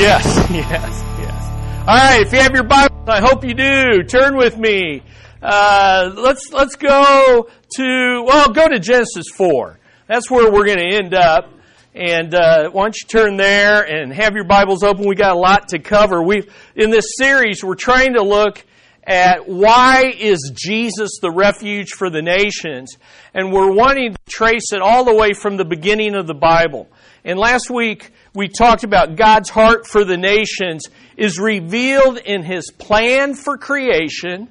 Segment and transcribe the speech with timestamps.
[0.00, 1.84] Yes, yes, yes.
[1.86, 4.02] All right, if you have your Bible, I hope you do.
[4.02, 5.02] Turn with me.
[5.42, 9.78] Uh, let's let's go to well, go to Genesis four.
[10.06, 11.52] That's where we're going to end up.
[11.94, 15.06] And uh, why don't you turn there and have your Bibles open?
[15.06, 16.22] We got a lot to cover.
[16.22, 18.64] We in this series we're trying to look
[19.04, 22.96] at why is Jesus the refuge for the nations,
[23.34, 26.88] and we're wanting to trace it all the way from the beginning of the Bible.
[27.22, 32.70] And last week we talked about God's heart for the nations is revealed in His
[32.70, 34.48] plan for creation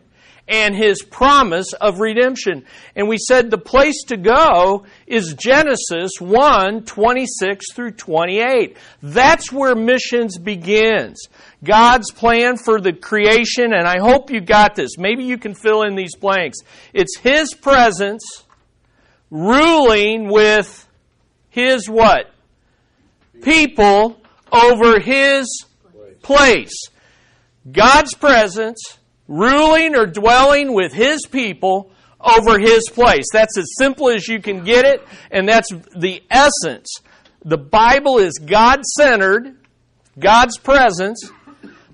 [0.50, 2.66] and His promise of redemption.
[2.96, 8.76] And we said the place to go is Genesis 1, 26 through 28.
[9.02, 11.28] That's where missions begins.
[11.64, 14.98] God's plan for the creation, and I hope you got this.
[14.98, 16.58] Maybe you can fill in these blanks.
[16.94, 18.44] It's His presence
[19.30, 20.88] ruling with
[21.50, 22.34] His what?
[23.42, 25.66] People over his
[26.22, 26.74] place.
[27.72, 33.26] God's presence, ruling or dwelling with his people over his place.
[33.32, 36.88] That's as simple as you can get it, and that's the essence.
[37.46, 39.56] The Bible is God centered,
[40.18, 41.32] God's presence,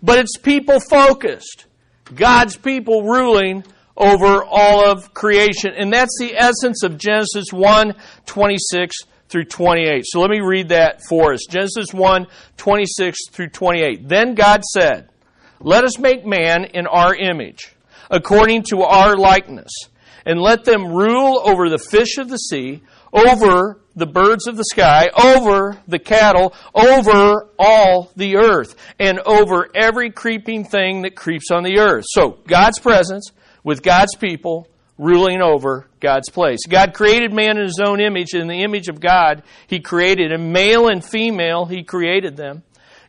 [0.02, 1.66] but it's people focused.
[2.14, 3.64] God's people ruling
[3.98, 5.74] over all of creation.
[5.76, 8.96] And that's the essence of Genesis 1 26
[9.30, 10.04] through 28.
[10.06, 11.46] So let me read that for us.
[11.50, 14.08] Genesis 1, 26 through 28.
[14.08, 15.10] Then God said,
[15.60, 17.76] Let us make man in our image,
[18.10, 19.72] according to our likeness,
[20.26, 22.82] and let them rule over the fish of the sea,
[23.14, 29.70] over the birds of the sky, over the cattle, over all the earth, and over
[29.74, 32.06] every creeping thing that creeps on the earth.
[32.10, 33.32] So, God's presence
[33.64, 36.60] with God's people ruling over God's place.
[36.70, 38.36] God created man in his own image.
[38.36, 40.52] In the image of God, he created him.
[40.52, 42.62] Male and female, he created them.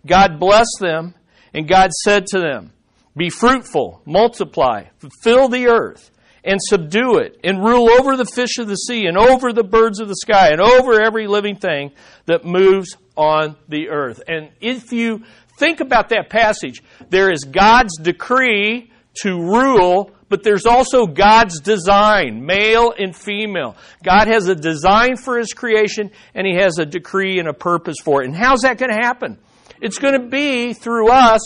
[0.06, 1.15] God blessed them,
[1.53, 2.72] and God said to them,
[3.15, 4.84] Be fruitful, multiply,
[5.22, 6.10] fill the earth,
[6.43, 10.00] and subdue it, and rule over the fish of the sea, and over the birds
[10.00, 11.93] of the sky, and over every living thing
[12.25, 14.22] that moves on the earth.
[14.26, 15.25] And if you
[15.59, 18.91] think about that passage, there is God's decree
[19.22, 23.76] to rule but there's also God's design, male and female.
[24.03, 27.97] God has a design for His creation, and He has a decree and a purpose
[28.03, 28.26] for it.
[28.26, 29.38] And how's that going to happen?
[29.81, 31.41] It's going to be through us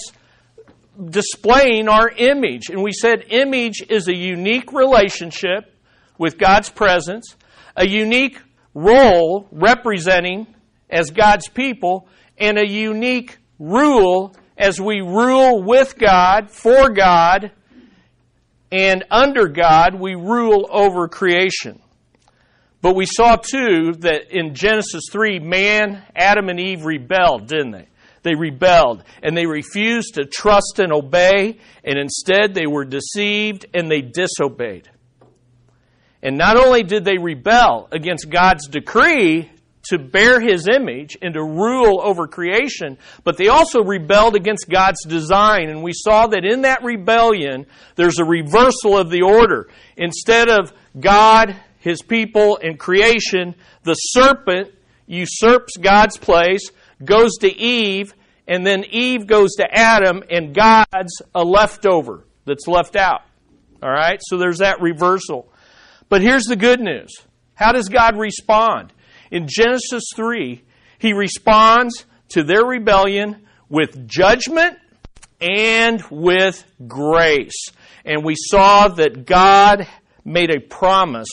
[1.09, 2.71] displaying our image.
[2.71, 5.75] And we said image is a unique relationship
[6.19, 7.37] with God's presence,
[7.77, 8.39] a unique
[8.75, 10.47] role representing
[10.89, 12.09] as God's people,
[12.39, 17.53] and a unique rule as we rule with God, for God,
[18.73, 21.81] and under God, we rule over creation.
[22.83, 27.89] But we saw too that in Genesis 3, man, Adam and Eve rebelled, didn't they?
[28.23, 33.91] They rebelled and they refused to trust and obey, and instead they were deceived and
[33.91, 34.89] they disobeyed.
[36.23, 39.51] And not only did they rebel against God's decree
[39.91, 45.05] to bear his image and to rule over creation, but they also rebelled against God's
[45.05, 45.69] design.
[45.69, 49.69] And we saw that in that rebellion, there's a reversal of the order.
[49.97, 54.73] Instead of God, his people, and creation, the serpent
[55.07, 56.71] usurps God's place,
[57.05, 58.15] goes to Eve,
[58.47, 63.23] and then Eve goes to Adam, and God's a leftover that's left out.
[63.83, 64.21] All right?
[64.23, 65.53] So there's that reversal.
[66.09, 67.11] But here's the good news.
[67.55, 68.93] How does God respond?
[69.31, 70.63] In Genesis 3,
[70.99, 74.79] he responds to their rebellion with judgment
[75.41, 77.69] and with grace.
[78.05, 79.87] And we saw that God
[80.25, 81.31] made a promise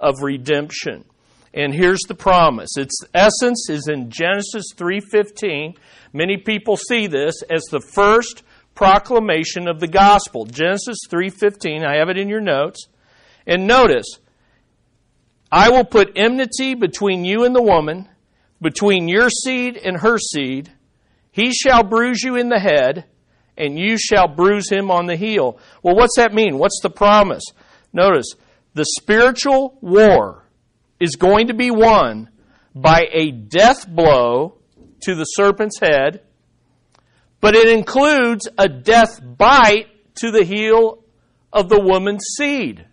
[0.00, 1.04] of redemption.
[1.52, 2.76] And here's the promise.
[2.76, 5.74] Its essence is in Genesis 3:15.
[6.12, 8.42] Many people see this as the first
[8.74, 10.46] proclamation of the gospel.
[10.46, 11.84] Genesis 3:15.
[11.84, 12.88] I have it in your notes.
[13.46, 14.06] And notice,
[15.54, 18.08] I will put enmity between you and the woman,
[18.60, 20.72] between your seed and her seed.
[21.30, 23.04] He shall bruise you in the head,
[23.56, 25.60] and you shall bruise him on the heel.
[25.80, 26.58] Well, what's that mean?
[26.58, 27.44] What's the promise?
[27.92, 28.26] Notice,
[28.74, 30.44] the spiritual war
[30.98, 32.30] is going to be won
[32.74, 34.58] by a death blow
[35.02, 36.22] to the serpent's head,
[37.40, 39.86] but it includes a death bite
[40.16, 41.04] to the heel
[41.52, 42.86] of the woman's seed.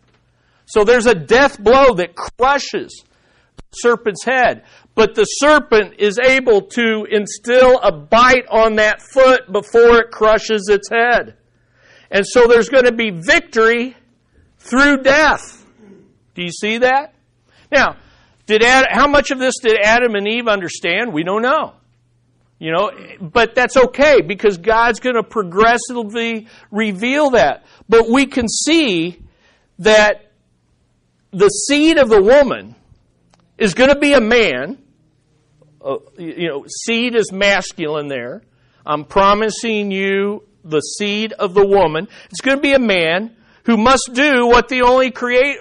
[0.71, 3.03] So there's a death blow that crushes
[3.57, 4.63] the serpent's head.
[4.95, 10.69] But the serpent is able to instill a bite on that foot before it crushes
[10.69, 11.35] its head.
[12.09, 13.97] And so there's going to be victory
[14.59, 15.65] through death.
[16.35, 17.15] Do you see that?
[17.69, 17.97] Now,
[18.45, 21.11] did how much of this did Adam and Eve understand?
[21.11, 21.73] We don't know.
[22.59, 27.65] You know, but that's okay because God's going to progressively reveal that.
[27.89, 29.19] But we can see
[29.79, 30.30] that
[31.31, 32.75] the seed of the woman
[33.57, 34.77] is going to be a man.
[35.83, 38.41] Uh, you know, seed is masculine there.
[38.85, 42.07] I'm promising you the seed of the woman.
[42.29, 43.35] It's going to be a man
[43.65, 45.57] who must do what the only create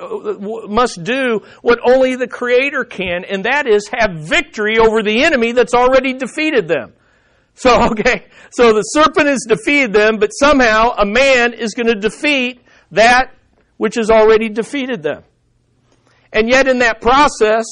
[0.69, 5.53] must do what only the creator can and that is have victory over the enemy
[5.53, 6.95] that's already defeated them
[7.55, 11.95] so okay so the serpent has defeated them but somehow a man is going to
[11.95, 13.35] defeat that
[13.77, 15.23] which has already defeated them
[16.33, 17.65] and yet in that process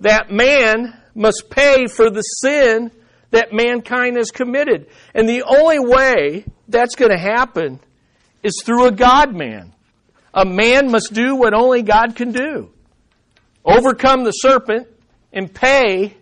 [0.00, 2.90] that man must pay for the sin
[3.30, 7.80] that mankind has committed and the only way that's going to happen
[8.42, 9.72] is through a God man.
[10.34, 12.70] A man must do what only God can do
[13.64, 14.88] overcome the serpent
[15.32, 16.16] and pay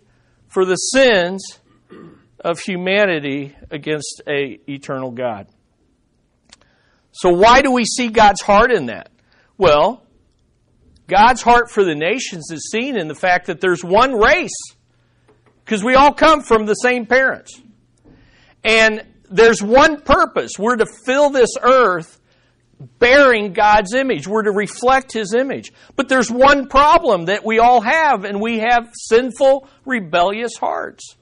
[0.48, 1.58] for the sins
[2.38, 5.46] of humanity against a eternal God.
[7.12, 9.10] So why do we see God's heart in that?
[9.58, 10.02] Well,
[11.10, 14.56] God's heart for the nations is seen in the fact that there's one race
[15.64, 17.60] because we all come from the same parents.
[18.62, 20.52] And there's one purpose.
[20.58, 22.20] We're to fill this earth
[22.98, 24.26] bearing God's image.
[24.26, 25.72] We're to reflect His image.
[25.96, 31.16] But there's one problem that we all have, and we have sinful, rebellious hearts.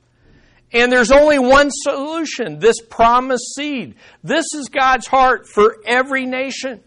[0.73, 3.95] And there's only one solution this promised seed.
[4.23, 6.83] This is God's heart for every nation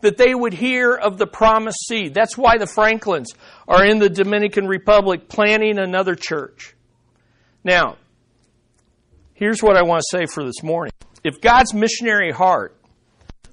[0.00, 2.14] that they would hear of the promised seed.
[2.14, 3.32] That's why the Franklins
[3.66, 6.74] are in the Dominican Republic planning another church.
[7.64, 7.96] Now,
[9.38, 10.92] Here's what I want to say for this morning.
[11.22, 12.76] If God's missionary heart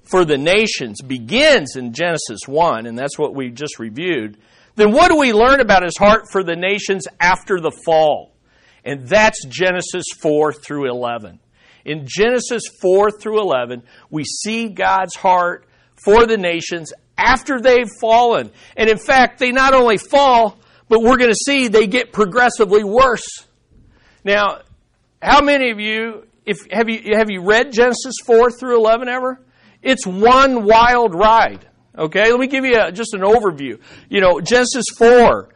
[0.02, 4.36] for the nations begins in Genesis 1, and that's what we just reviewed,
[4.74, 8.34] then what do we learn about his heart for the nations after the fall?
[8.84, 11.38] And that's Genesis 4 through 11.
[11.84, 15.65] In Genesis 4 through 11, we see God's heart
[15.96, 18.50] for the nations after they've fallen.
[18.76, 20.58] And in fact, they not only fall,
[20.88, 23.26] but we're going to see they get progressively worse.
[24.24, 24.60] Now,
[25.20, 29.40] how many of you, if have you have you read Genesis four through eleven ever?
[29.82, 31.66] It's one wild ride.
[31.96, 33.80] Okay, let me give you a, just an overview.
[34.08, 35.48] You know, Genesis four,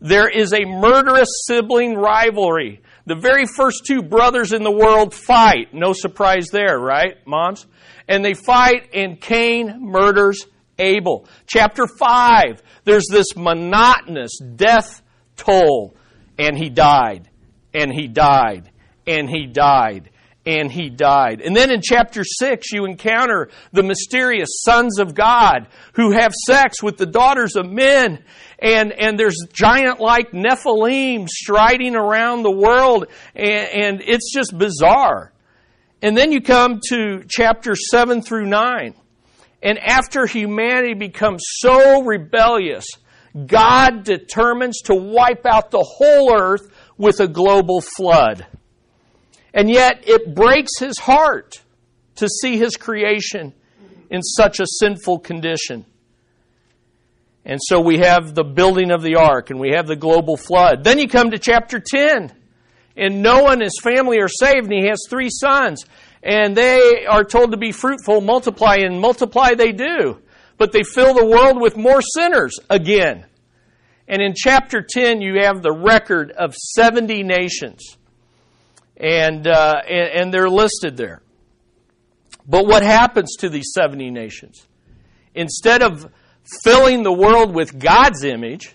[0.00, 2.80] there is a murderous sibling rivalry.
[3.04, 5.74] The very first two brothers in the world fight.
[5.74, 7.66] No surprise there, right, moms?
[8.08, 10.46] And they fight, and Cain murders
[10.78, 11.26] Abel.
[11.46, 15.02] Chapter 5, there's this monotonous death
[15.36, 15.94] toll,
[16.38, 17.28] and he died,
[17.72, 18.70] and he died,
[19.06, 20.10] and he died.
[20.44, 21.40] And he died.
[21.40, 26.82] And then in chapter 6, you encounter the mysterious sons of God who have sex
[26.82, 28.24] with the daughters of men.
[28.58, 33.06] And, and there's giant like Nephilim striding around the world.
[33.36, 35.31] And, and it's just bizarre.
[36.02, 38.94] And then you come to chapter 7 through 9.
[39.62, 42.86] And after humanity becomes so rebellious,
[43.46, 46.68] God determines to wipe out the whole earth
[46.98, 48.44] with a global flood.
[49.54, 51.62] And yet it breaks his heart
[52.16, 53.54] to see his creation
[54.10, 55.86] in such a sinful condition.
[57.44, 60.84] And so we have the building of the ark and we have the global flood.
[60.84, 62.32] Then you come to chapter 10.
[62.96, 65.84] And Noah and his family are saved and he has three sons.
[66.22, 70.20] And they are told to be fruitful, multiply, and multiply they do.
[70.58, 73.26] But they fill the world with more sinners again.
[74.06, 77.96] And in chapter 10, you have the record of 70 nations
[78.96, 81.22] and, uh, and, and they're listed there.
[82.46, 84.66] But what happens to these 70 nations?
[85.34, 86.10] Instead of
[86.62, 88.74] filling the world with God's image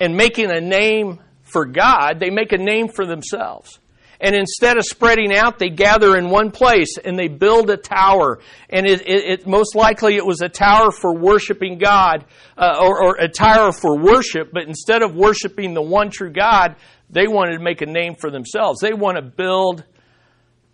[0.00, 1.20] and making a name
[1.54, 3.78] for God, they make a name for themselves.
[4.20, 8.40] And instead of spreading out, they gather in one place and they build a tower.
[8.68, 12.24] And it, it, it most likely it was a tower for worshiping God,
[12.58, 14.50] uh, or, or a tower for worship.
[14.52, 16.74] But instead of worshiping the one true God,
[17.08, 18.80] they wanted to make a name for themselves.
[18.80, 19.84] They want to build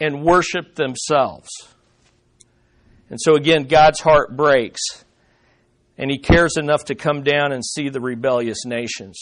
[0.00, 1.50] and worship themselves.
[3.10, 4.80] And so again, God's heart breaks.
[5.98, 9.20] And he cares enough to come down and see the rebellious nations.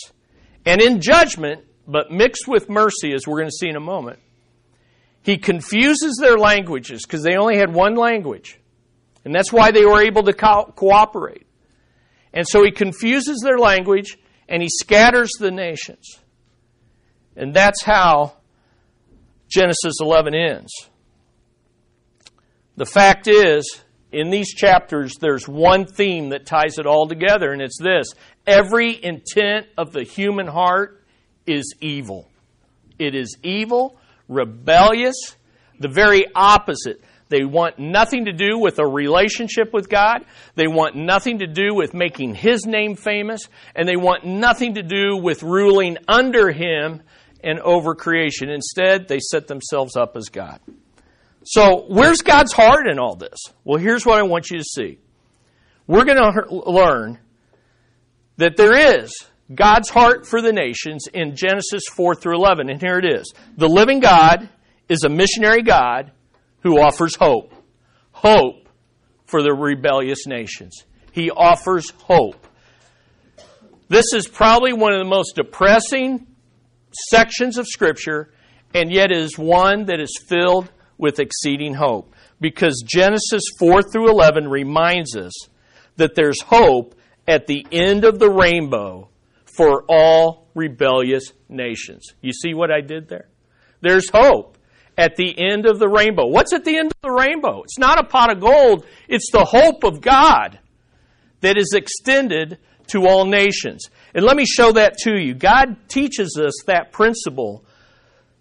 [0.68, 4.18] And in judgment, but mixed with mercy, as we're going to see in a moment,
[5.22, 8.60] he confuses their languages because they only had one language.
[9.24, 11.46] And that's why they were able to co- cooperate.
[12.34, 16.18] And so he confuses their language and he scatters the nations.
[17.34, 18.34] And that's how
[19.48, 20.70] Genesis 11 ends.
[22.76, 23.80] The fact is,
[24.12, 28.08] in these chapters, there's one theme that ties it all together, and it's this
[28.48, 31.04] every intent of the human heart
[31.46, 32.28] is evil.
[32.98, 33.96] It is evil,
[34.28, 35.36] rebellious,
[35.78, 37.02] the very opposite.
[37.28, 40.24] They want nothing to do with a relationship with God.
[40.54, 43.42] They want nothing to do with making His name famous.
[43.74, 47.02] And they want nothing to do with ruling under Him
[47.44, 48.48] and over creation.
[48.48, 50.60] Instead, they set themselves up as God.
[51.44, 53.38] So, where's God's heart in all this?
[53.64, 54.98] Well, here's what I want you to see.
[55.86, 57.18] We're going to learn
[58.38, 59.12] that there is
[59.54, 62.70] God's heart for the nations in Genesis 4 through 11.
[62.70, 63.32] And here it is.
[63.56, 64.48] The living God
[64.88, 66.12] is a missionary God
[66.62, 67.52] who offers hope.
[68.12, 68.68] Hope
[69.26, 70.84] for the rebellious nations.
[71.12, 72.46] He offers hope.
[73.88, 76.26] This is probably one of the most depressing
[77.10, 78.32] sections of Scripture,
[78.74, 82.14] and yet is one that is filled with exceeding hope.
[82.40, 85.32] Because Genesis 4 through 11 reminds us
[85.96, 86.94] that there's hope
[87.28, 89.10] at the end of the rainbow
[89.44, 92.14] for all rebellious nations.
[92.22, 93.28] You see what I did there?
[93.82, 94.56] There's hope
[94.96, 96.26] at the end of the rainbow.
[96.26, 97.62] What's at the end of the rainbow?
[97.62, 100.58] It's not a pot of gold, it's the hope of God
[101.40, 102.58] that is extended
[102.88, 103.84] to all nations.
[104.14, 105.34] And let me show that to you.
[105.34, 107.64] God teaches us that principle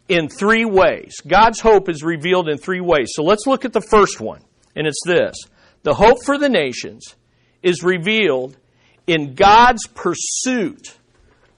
[0.08, 1.16] in three ways.
[1.28, 3.10] God's hope is revealed in three ways.
[3.14, 4.42] So let's look at the first one,
[4.76, 5.36] and it's this
[5.84, 7.16] The hope for the nations
[7.62, 8.58] is revealed
[9.08, 10.98] in God's pursuit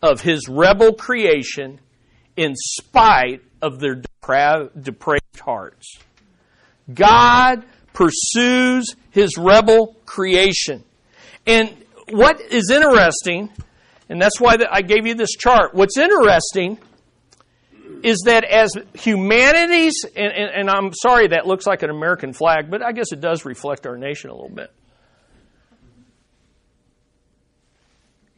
[0.01, 1.79] of his rebel creation
[2.37, 5.99] in spite of their depraved, depraved hearts.
[6.93, 10.83] God pursues his rebel creation.
[11.45, 11.75] And
[12.11, 13.49] what is interesting,
[14.07, 16.77] and that's why I gave you this chart, what's interesting
[18.03, 22.69] is that as humanity's, and, and, and, I'm sorry that looks like an American flag,
[22.69, 24.71] but I guess it does reflect our nation a little bit.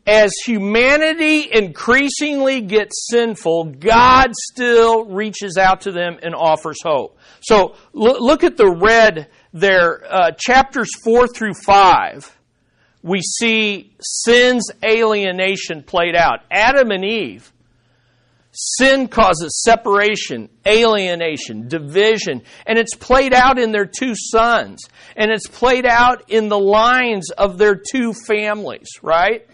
[0.06, 7.20] As humanity increasingly gets sinful, God still reaches out to them and offers hope.
[7.42, 12.38] So look at the red there, uh, chapters 4 through 5.
[13.04, 16.40] We see sin's alienation played out.
[16.50, 17.52] Adam and Eve.
[18.54, 24.82] Sin causes separation, alienation, division, and it's played out in their two sons,
[25.16, 29.48] and it's played out in the lines of their two families, right?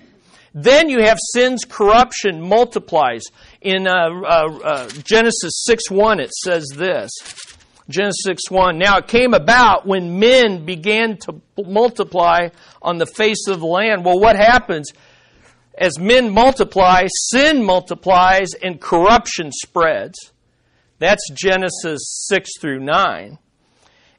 [0.53, 3.23] Then you have sin's corruption multiplies.
[3.61, 7.11] In uh, uh, uh, Genesis 6 1, it says this
[7.89, 8.77] Genesis 6 1.
[8.77, 12.49] Now it came about when men began to multiply
[12.81, 14.03] on the face of the land.
[14.03, 14.91] Well, what happens?
[15.77, 20.31] As men multiply, sin multiplies and corruption spreads.
[20.99, 23.37] That's Genesis 6 through 9.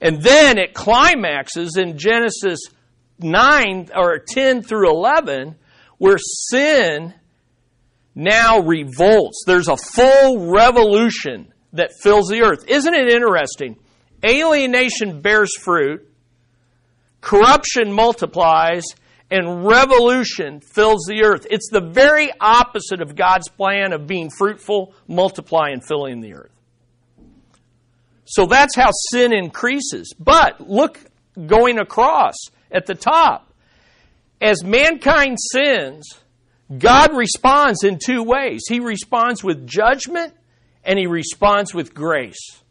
[0.01, 2.61] And then it climaxes in Genesis
[3.19, 5.57] 9 or 10 through 11
[5.99, 7.15] where sin
[8.15, 9.45] now revolts.
[9.47, 12.65] There's a full revolution that fills the earth.
[12.69, 13.77] Isn't it interesting?
[14.25, 16.09] Alienation bears fruit,
[17.21, 18.85] corruption multiplies,
[19.31, 21.47] and revolution fills the earth.
[21.51, 26.53] It's the very opposite of God's plan of being fruitful, multiply, and filling the earth.
[28.25, 30.15] So that's how sin increases.
[30.19, 30.99] But look
[31.47, 32.35] going across
[32.71, 33.48] at the top
[34.41, 36.07] as mankind sins,
[36.77, 38.63] God responds in two ways.
[38.69, 40.35] He responds with judgment
[40.85, 42.63] and he responds with grace.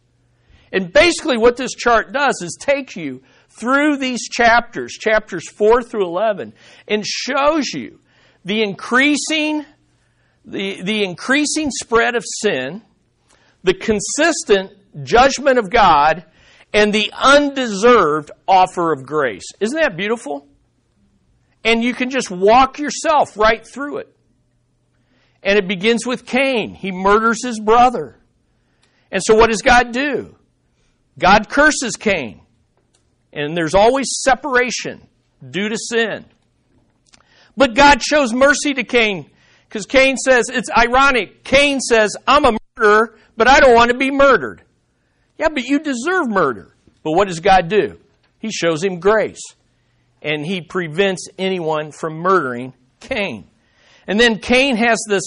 [0.72, 6.06] And basically, what this chart does is take you through these chapters, chapters 4 through
[6.06, 6.54] 11,
[6.88, 8.00] and shows you
[8.46, 9.66] the increasing,
[10.46, 12.82] the, the increasing spread of sin,
[13.64, 16.26] the consistent judgment of God,
[16.74, 19.46] and the undeserved offer of grace.
[19.60, 20.48] Isn't that beautiful?
[21.64, 24.16] And you can just walk yourself right through it.
[25.44, 26.74] And it begins with Cain.
[26.74, 28.18] He murders his brother.
[29.12, 30.36] And so what does God do?
[31.18, 32.42] God curses Cain.
[33.32, 35.08] And there's always separation
[35.48, 36.26] due to sin.
[37.56, 39.30] But God shows mercy to Cain
[39.68, 41.44] because Cain says, it's ironic.
[41.44, 44.62] Cain says, I'm a murderer, but I don't want to be murdered.
[45.38, 46.76] Yeah, but you deserve murder.
[47.04, 48.00] But what does God do?
[48.40, 49.42] He shows him grace
[50.28, 53.48] and he prevents anyone from murdering Cain.
[54.08, 55.24] And then Cain has this,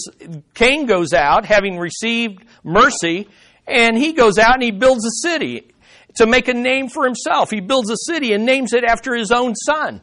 [0.53, 3.27] Cain goes out having received mercy,
[3.65, 5.73] and he goes out and he builds a city
[6.17, 7.49] to make a name for himself.
[7.49, 10.01] He builds a city and names it after his own son.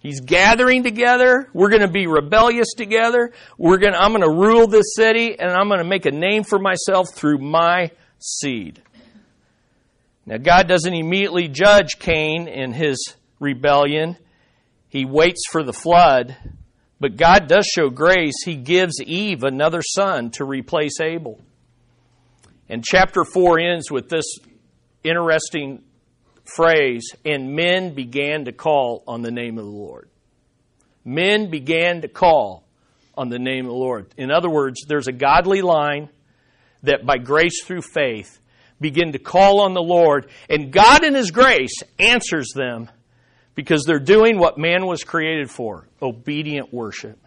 [0.00, 1.48] He's gathering together.
[1.54, 3.32] We're going to be rebellious together.
[3.56, 6.10] We're going to, I'm going to rule this city and I'm going to make a
[6.10, 8.82] name for myself through my seed.
[10.26, 14.16] Now, God doesn't immediately judge Cain in his rebellion.
[14.88, 16.36] He waits for the flood,
[17.00, 18.42] but God does show grace.
[18.44, 21.40] He gives Eve another son to replace Abel.
[22.68, 24.24] And chapter 4 ends with this
[25.04, 25.82] interesting
[26.44, 30.08] phrase and men began to call on the name of the Lord.
[31.04, 32.64] Men began to call
[33.16, 34.06] on the name of the Lord.
[34.16, 36.08] In other words, there's a godly line
[36.82, 38.38] that by grace through faith
[38.80, 42.88] begin to call on the Lord, and God in His grace answers them
[43.54, 47.18] because they're doing what man was created for obedient worship.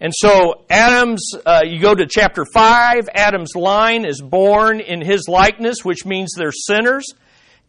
[0.00, 5.28] And so, Adam's, uh, you go to chapter 5, Adam's line is born in his
[5.28, 7.06] likeness, which means they're sinners.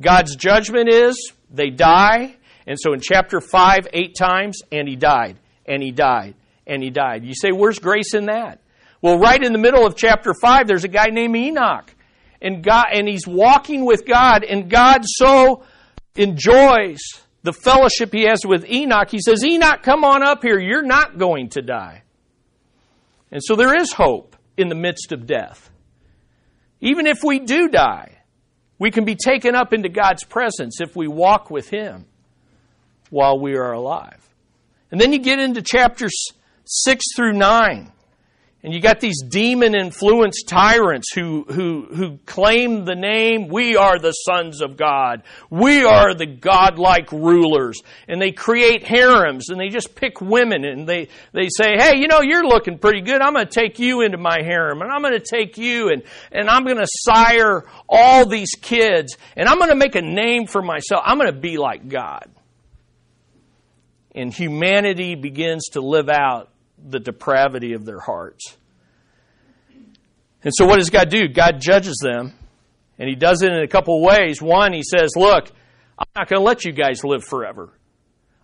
[0.01, 2.35] God's judgment is they die.
[2.65, 6.33] And so in chapter 5, eight times, and he died, and he died,
[6.65, 7.23] and he died.
[7.23, 8.61] You say, where's grace in that?
[8.99, 11.93] Well, right in the middle of chapter 5, there's a guy named Enoch.
[12.41, 15.63] And God, and he's walking with God, and God so
[16.15, 16.99] enjoys
[17.43, 19.09] the fellowship he has with Enoch.
[19.11, 20.59] He says, Enoch, come on up here.
[20.59, 22.03] You're not going to die.
[23.31, 25.69] And so there is hope in the midst of death.
[26.79, 28.19] Even if we do die,
[28.79, 32.05] we can be taken up into God's presence if we walk with Him
[33.09, 34.19] while we are alive.
[34.91, 36.13] And then you get into chapters
[36.65, 37.91] 6 through 9.
[38.63, 43.99] And you got these demon influenced tyrants who, who, who claim the name, we are
[43.99, 45.23] the sons of God.
[45.49, 47.81] We are the godlike rulers.
[48.07, 52.07] And they create harems and they just pick women and they, they say, hey, you
[52.07, 53.21] know, you're looking pretty good.
[53.21, 56.03] I'm going to take you into my harem and I'm going to take you and,
[56.31, 60.47] and I'm going to sire all these kids and I'm going to make a name
[60.47, 61.03] for myself.
[61.05, 62.31] I'm going to be like God.
[64.15, 66.52] And humanity begins to live out
[66.87, 68.57] the depravity of their hearts.
[70.43, 71.27] And so, what does God do?
[71.27, 72.33] God judges them,
[72.99, 74.41] and He does it in a couple of ways.
[74.41, 75.49] One, He says, Look,
[75.97, 77.71] I'm not going to let you guys live forever.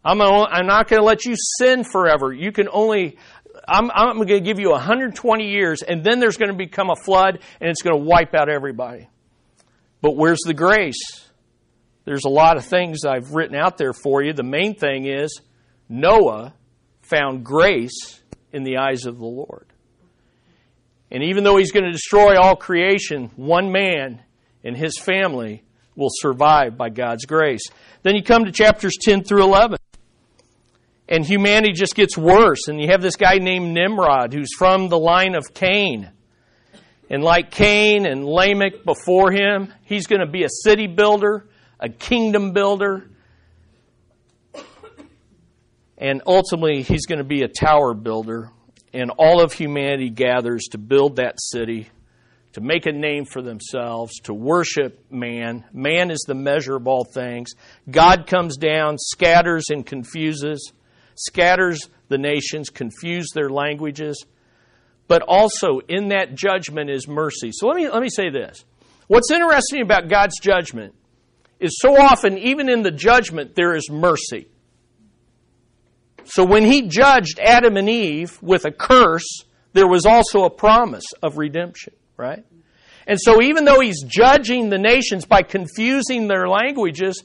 [0.04, 2.32] I'm, I'm not going to let you sin forever.
[2.32, 3.18] You can only,
[3.68, 6.96] I'm, I'm going to give you 120 years, and then there's going to become a
[6.96, 9.10] flood, and it's going to wipe out everybody.
[10.02, 11.30] But where's the grace?
[12.06, 14.32] There's a lot of things I've written out there for you.
[14.32, 15.42] The main thing is
[15.90, 16.54] Noah
[17.02, 19.66] found grace in the eyes of the Lord.
[21.12, 24.22] And even though he's going to destroy all creation, one man
[24.64, 25.64] and his family
[25.96, 27.64] will survive by God's grace.
[28.04, 29.78] Then you come to chapters 10 through 11.
[31.08, 32.68] And humanity just gets worse.
[32.68, 36.12] And you have this guy named Nimrod who's from the line of Cain.
[37.10, 41.48] And like Cain and Lamech before him, he's going to be a city builder,
[41.80, 43.10] a kingdom builder,
[46.00, 48.52] and ultimately he's going to be a tower builder
[48.94, 51.90] and all of humanity gathers to build that city,
[52.54, 55.66] to make a name for themselves, to worship man.
[55.74, 57.52] Man is the measure of all things.
[57.90, 60.72] God comes down, scatters and confuses,
[61.16, 64.26] scatters the nations, confuses their languages.
[65.08, 67.52] But also in that judgment is mercy.
[67.52, 68.64] So let me, let me say this.
[69.08, 70.96] What's interesting about God's judgment
[71.60, 74.48] is so often, even in the judgment, there is mercy.
[76.30, 81.06] So when he judged Adam and Eve with a curse, there was also a promise
[81.24, 82.46] of redemption, right?
[83.08, 87.24] And so even though he's judging the nations by confusing their languages,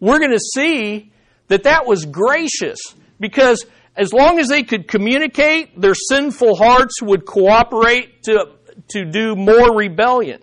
[0.00, 1.12] we're going to see
[1.48, 2.78] that that was gracious
[3.18, 3.64] because
[3.96, 8.52] as long as they could communicate, their sinful hearts would cooperate to,
[8.88, 10.42] to do more rebellion,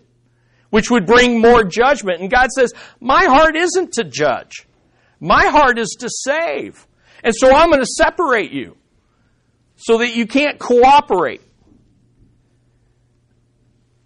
[0.72, 2.22] which would bring more judgment.
[2.22, 4.68] And God says, My heart isn't to judge.
[5.20, 6.88] My heart is to save.
[7.24, 8.78] And so I'm going to separate you
[9.76, 11.42] so that you can't cooperate.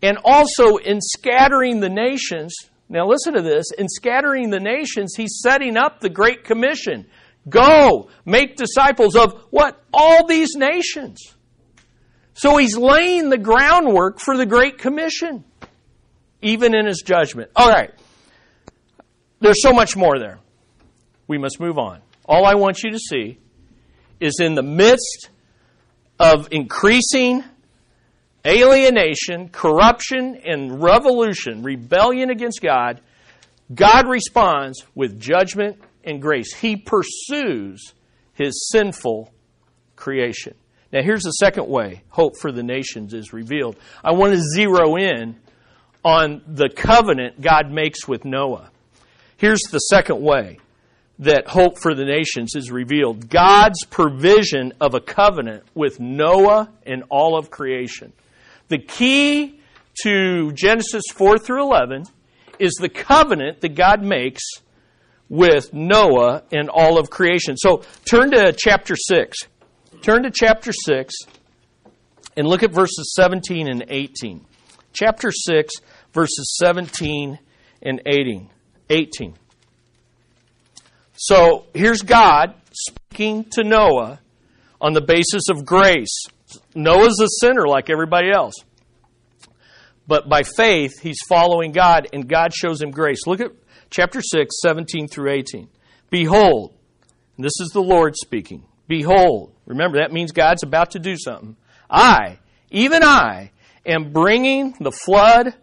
[0.02, 2.56] And also in scattering the nations,
[2.90, 7.08] now listen to this, in scattering the nations, he's setting up the Great Commission.
[7.48, 9.82] Go, make disciples of what?
[9.94, 11.20] All these nations.
[12.34, 15.44] So he's laying the groundwork for the Great Commission,
[16.42, 17.52] even in his judgment.
[17.56, 17.92] All right.
[19.40, 20.40] There's so much more there.
[21.28, 22.02] We must move on.
[22.26, 23.38] All I want you to see
[24.20, 25.30] is in the midst
[26.20, 27.44] of increasing
[28.46, 33.02] alienation, corruption, and revolution, rebellion against God,
[33.74, 36.54] God responds with judgment and grace.
[36.54, 37.94] He pursues
[38.34, 39.34] his sinful
[39.96, 40.56] creation.
[40.92, 43.78] Now, here's the second way hope for the nations is revealed.
[44.04, 45.38] I want to zero in
[46.04, 48.70] on the covenant God makes with Noah.
[49.38, 50.60] Here's the second way
[51.20, 57.04] that hope for the nations is revealed God's provision of a covenant with Noah and
[57.10, 58.14] all of creation.
[58.70, 59.60] The key
[60.04, 62.06] to Genesis 4 through 11
[62.60, 64.42] is the covenant that God makes
[65.30, 67.58] with Noah and all of creation.
[67.58, 69.38] So turn to chapter 6.
[70.02, 71.14] Turn to chapter 6
[72.36, 74.46] and look at verses 17 and 18.
[74.94, 75.74] chapter 6,
[76.14, 77.40] verses 17
[77.82, 78.50] and 18.
[78.90, 79.34] 18.
[81.26, 84.20] So here's God speaking to Noah
[84.82, 86.26] on the basis of grace.
[86.76, 88.56] Noah's a sinner like everybody else.
[90.06, 93.26] But by faith, he's following God, and God shows him grace.
[93.26, 93.54] Look at
[93.90, 95.70] chapter 6, 17 through 18.
[96.10, 96.74] Behold,
[97.38, 98.66] this is the Lord speaking.
[98.90, 101.56] Behold, remember that means God's about to do something.
[101.90, 103.52] I, even I,
[103.86, 105.56] am bringing the flood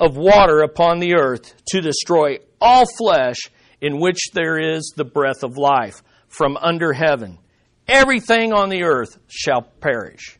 [0.00, 3.36] of water upon the earth to destroy all flesh
[3.80, 7.38] in which there is the breath of life from under heaven.
[7.88, 10.38] Everything on the earth shall perish.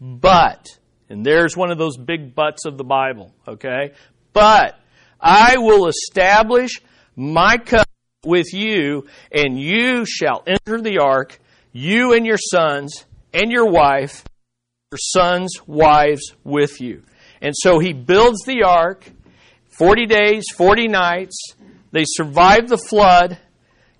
[0.00, 0.66] But,
[1.08, 3.92] and there's one of those big buts of the Bible, okay?
[4.32, 4.78] But
[5.20, 6.80] I will establish
[7.16, 7.88] my covenant
[8.24, 11.38] with you, and you shall enter the ark,
[11.72, 14.24] you and your sons, and your wife,
[14.90, 17.02] your sons' wives with you.
[17.40, 19.10] And so he builds the ark,
[19.70, 21.36] 40 days, 40 nights.
[21.92, 23.38] They survive the flood.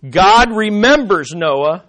[0.08, 1.84] God remembers Noah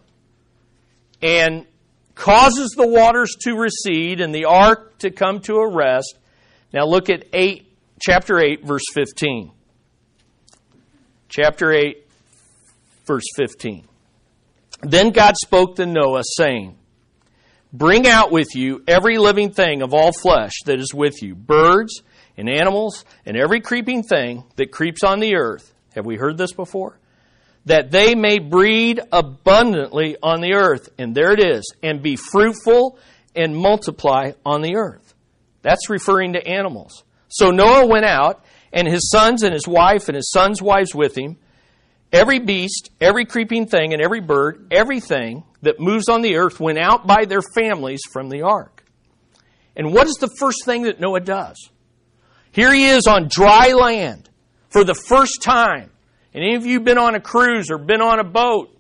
[1.22, 1.66] and
[2.14, 6.16] causes the waters to recede and the ark to come to a rest.
[6.74, 7.66] Now look at 8
[8.00, 9.52] chapter 8 verse 15.
[11.30, 12.06] Chapter 8
[13.06, 13.88] verse 15.
[14.82, 16.78] Then God spoke to Noah saying,
[17.72, 22.04] Bring out with you every living thing of all flesh that is with you, birds
[22.38, 25.73] and animals and every creeping thing that creeps on the earth.
[25.96, 27.00] Have we heard this before?
[27.66, 30.90] That they may breed abundantly on the earth.
[30.98, 31.74] And there it is.
[31.82, 32.98] And be fruitful
[33.36, 35.14] and multiply on the earth.
[35.62, 37.04] That's referring to animals.
[37.30, 41.18] So Noah went out, and his sons and his wife and his sons' wives with
[41.18, 41.38] him,
[42.12, 46.78] every beast, every creeping thing, and every bird, everything that moves on the earth went
[46.78, 48.84] out by their families from the ark.
[49.76, 51.58] And what is the first thing that Noah does?
[52.52, 54.30] Here he is on dry land
[54.74, 55.90] for the first time.
[56.34, 58.76] And any of you been on a cruise or been on a boat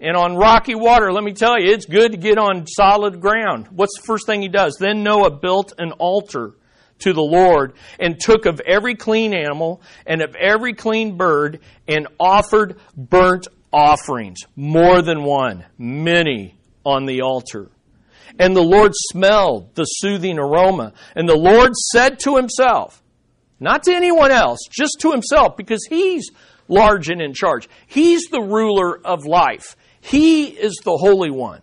[0.00, 3.68] and on rocky water, let me tell you, it's good to get on solid ground.
[3.70, 4.76] What's the first thing he does?
[4.78, 6.54] Then Noah built an altar
[7.00, 12.08] to the Lord and took of every clean animal and of every clean bird and
[12.18, 17.70] offered burnt offerings, more than one, many on the altar.
[18.40, 20.94] And the Lord smelled the soothing aroma.
[21.14, 23.02] And the Lord said to himself,
[23.60, 26.30] not to anyone else, just to himself, because he's
[26.68, 27.68] large and in charge.
[27.86, 29.76] He's the ruler of life.
[30.00, 31.62] He is the Holy One.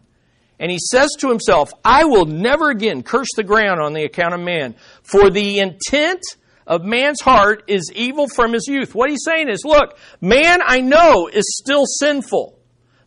[0.59, 4.33] And he says to himself, I will never again curse the ground on the account
[4.33, 6.21] of man, for the intent
[6.65, 8.95] of man's heart is evil from his youth.
[8.95, 12.57] What he's saying is, look, man I know is still sinful.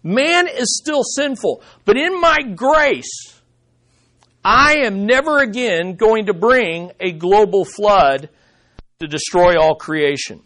[0.03, 1.62] Man is still sinful.
[1.85, 3.40] But in my grace,
[4.44, 8.29] I am never again going to bring a global flood
[9.00, 10.42] to destroy all creation.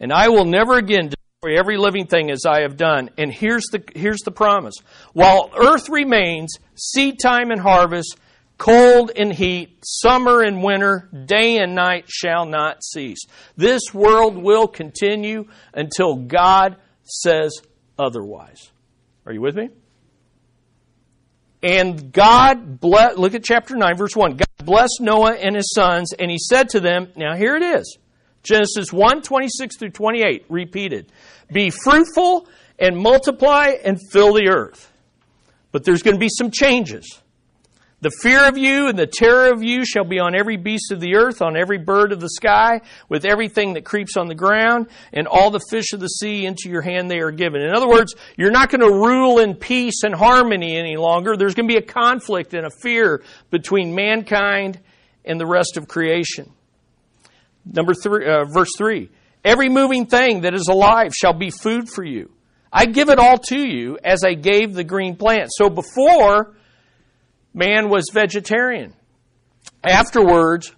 [0.00, 3.10] And I will never again destroy every living thing as I have done.
[3.18, 4.74] And here's the, here's the promise.
[5.12, 8.16] While earth remains, seed time and harvest,
[8.62, 13.18] Cold and heat, summer and winter, day and night shall not cease.
[13.56, 17.60] This world will continue until God says
[17.98, 18.70] otherwise.
[19.26, 19.70] Are you with me?
[21.60, 24.36] And God bless, look at chapter 9, verse 1.
[24.36, 27.98] God blessed Noah and his sons, and he said to them, now here it is.
[28.42, 31.12] Genesis 1, 26 through 28, repeated.
[31.52, 32.48] Be fruitful
[32.78, 34.92] and multiply and fill the earth.
[35.70, 37.21] But there's going to be some changes.
[38.02, 40.98] The fear of you and the terror of you shall be on every beast of
[40.98, 44.88] the earth, on every bird of the sky, with everything that creeps on the ground,
[45.12, 47.62] and all the fish of the sea into your hand they are given.
[47.62, 51.36] In other words, you're not going to rule in peace and harmony any longer.
[51.36, 54.80] There's going to be a conflict and a fear between mankind
[55.24, 56.52] and the rest of creation.
[57.64, 59.10] Number three, uh, verse three.
[59.44, 62.32] Every moving thing that is alive shall be food for you.
[62.72, 65.50] I give it all to you as I gave the green plant.
[65.52, 66.56] So before,
[67.54, 68.94] man was vegetarian.
[69.84, 70.74] Afterwards,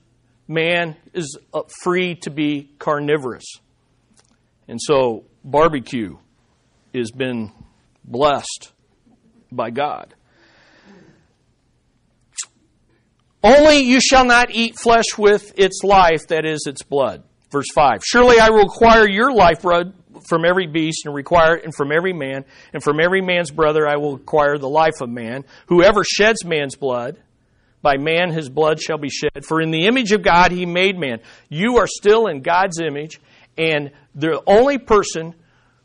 [0.48, 3.44] man is uh, free to be carnivorous.
[4.68, 6.16] And so barbecue
[6.94, 7.52] has been
[8.04, 8.72] blessed
[9.52, 10.14] by God.
[13.42, 17.24] Only you shall not eat flesh with its life, that is, its blood.
[17.50, 18.02] Verse 5.
[18.02, 19.92] Surely I require your life blood
[20.29, 23.96] from every beast and require and from every man and from every man's brother I
[23.96, 25.44] will require the life of man.
[25.66, 27.18] Whoever sheds man's blood,
[27.83, 29.44] by man his blood shall be shed.
[29.44, 31.20] For in the image of God he made man.
[31.48, 33.20] You are still in God's image,
[33.59, 35.35] and the only person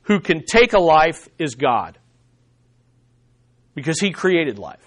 [0.03, 1.97] who can take a life is God.
[3.75, 4.85] Because he created life.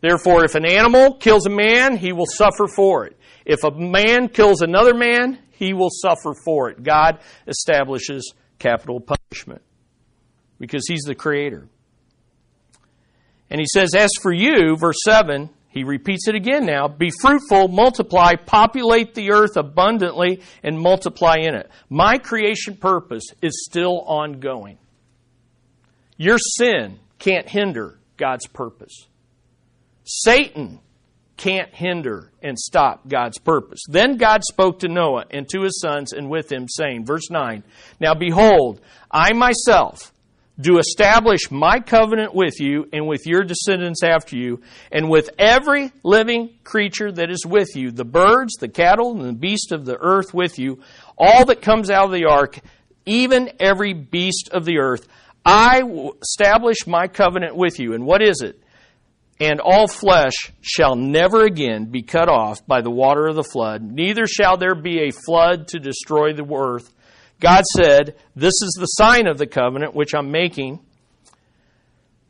[0.00, 3.16] Therefore, if an animal kills a man, he will suffer for it.
[3.46, 6.82] If a man kills another man, he will suffer for it.
[6.82, 9.62] God establishes capital punishment
[10.58, 11.68] because he's the creator.
[13.50, 17.68] And he says, As for you, verse 7, he repeats it again now be fruitful,
[17.68, 21.68] multiply, populate the earth abundantly, and multiply in it.
[21.88, 24.78] My creation purpose is still ongoing.
[26.16, 29.08] Your sin can't hinder God's purpose.
[30.04, 30.78] Satan
[31.36, 33.80] can't hinder and stop God's purpose.
[33.88, 37.64] Then God spoke to Noah and to his sons and with him, saying, verse 9,
[38.00, 40.12] Now behold, I myself
[40.60, 45.90] do establish my covenant with you and with your descendants after you, and with every
[46.04, 49.98] living creature that is with you, the birds, the cattle, and the beast of the
[49.98, 50.80] earth with you,
[51.18, 52.60] all that comes out of the ark,
[53.04, 55.08] even every beast of the earth.
[55.44, 55.82] I
[56.22, 57.92] establish my covenant with you.
[57.92, 58.60] And what is it?
[59.40, 63.82] And all flesh shall never again be cut off by the water of the flood,
[63.82, 66.92] neither shall there be a flood to destroy the earth.
[67.40, 70.80] God said, This is the sign of the covenant which I'm making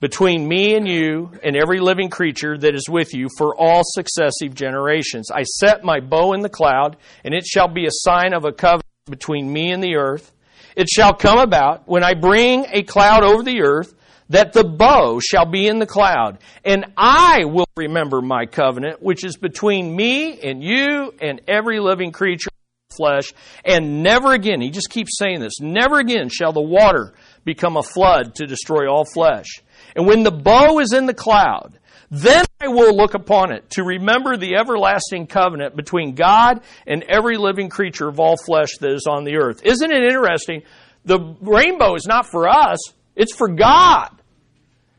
[0.00, 4.54] between me and you and every living creature that is with you for all successive
[4.54, 5.30] generations.
[5.30, 8.52] I set my bow in the cloud, and it shall be a sign of a
[8.52, 10.32] covenant between me and the earth.
[10.76, 13.94] It shall come about when I bring a cloud over the earth
[14.30, 19.24] that the bow shall be in the cloud, and I will remember my covenant, which
[19.24, 23.32] is between me and you and every living creature of flesh,
[23.64, 27.82] and never again, he just keeps saying this, never again shall the water become a
[27.82, 29.46] flood to destroy all flesh.
[29.94, 31.78] And when the bow is in the cloud,
[32.10, 37.36] then I will look upon it to remember the everlasting covenant between God and every
[37.36, 39.62] living creature of all flesh that is on the earth.
[39.64, 40.62] Isn't it interesting?
[41.04, 42.78] The rainbow is not for us,
[43.16, 44.10] it's for God.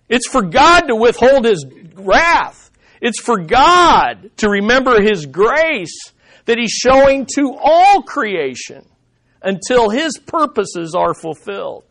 [0.08, 2.72] It's for God to withhold His wrath.
[3.02, 6.14] It's for God to remember His grace
[6.46, 8.86] that He's showing to all creation
[9.42, 11.84] until His purposes are fulfilled.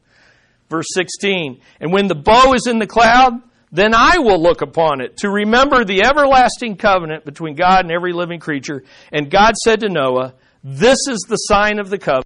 [0.71, 3.35] Verse 16, and when the bow is in the cloud,
[3.71, 8.13] then I will look upon it to remember the everlasting covenant between God and every
[8.13, 8.85] living creature.
[9.13, 12.25] And God said to Noah, This is the sign of the covenant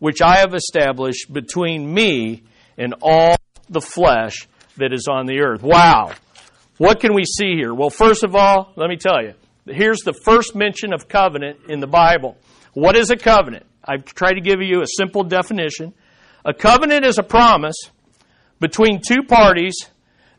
[0.00, 2.42] which I have established between me
[2.80, 3.36] and all
[3.68, 5.62] the flesh that is on the earth.
[5.62, 6.12] Wow.
[6.78, 7.74] What can we see here?
[7.74, 9.34] Well, first of all, let me tell you.
[9.66, 12.38] Here's the first mention of covenant in the Bible.
[12.72, 13.66] What is a covenant?
[13.84, 15.92] I've tried to give you a simple definition.
[16.44, 17.76] A covenant is a promise
[18.60, 19.76] between two parties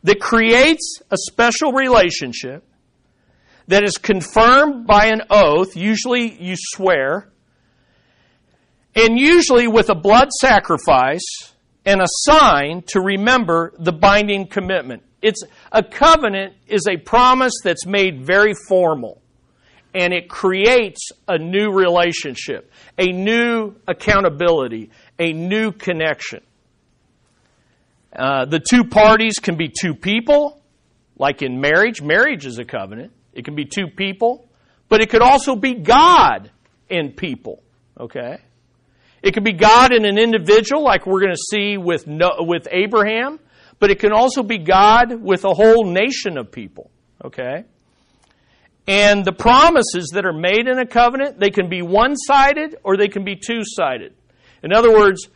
[0.02, 2.64] that creates a special relationship
[3.68, 7.28] that is confirmed by an oath, usually you swear,
[8.96, 11.51] and usually with a blood sacrifice
[11.84, 15.02] and a sign to remember the binding commitment.
[15.20, 19.22] It's a covenant is a promise that's made very formal
[19.94, 26.40] and it creates a new relationship, a new accountability, a new connection.
[28.14, 30.60] Uh, the two parties can be two people,
[31.18, 32.02] like in marriage.
[32.02, 33.12] Marriage is a covenant.
[33.32, 34.48] It can be two people,
[34.88, 36.50] but it could also be God
[36.90, 37.62] and people.
[37.98, 38.38] Okay?
[39.22, 43.38] It could be God and an individual, like we're going to see with, with Abraham,
[43.78, 46.90] but it can also be God with a whole nation of people.
[47.24, 47.64] Okay?
[48.86, 52.96] And the promises that are made in a covenant, they can be one sided or
[52.96, 54.12] they can be two sided.
[54.62, 55.28] In other words,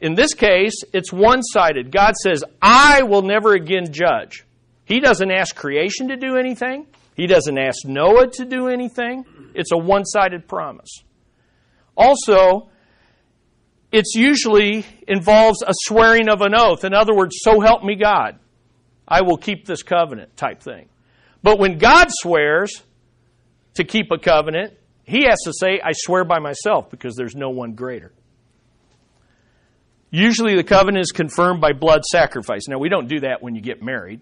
[0.00, 1.90] in this case, it's one sided.
[1.90, 4.44] God says, I will never again judge.
[4.84, 9.24] He doesn't ask creation to do anything, He doesn't ask Noah to do anything.
[9.54, 10.90] It's a one sided promise.
[11.96, 12.70] Also,
[13.92, 16.84] it's usually involves a swearing of an oath.
[16.84, 18.38] In other words, so help me God,
[19.06, 20.88] I will keep this covenant type thing.
[21.42, 22.82] But when God swears
[23.74, 24.74] to keep a covenant,
[25.04, 28.12] he has to say, I swear by myself because there's no one greater.
[30.10, 32.68] Usually the covenant is confirmed by blood sacrifice.
[32.68, 34.20] Now, we don't do that when you get married.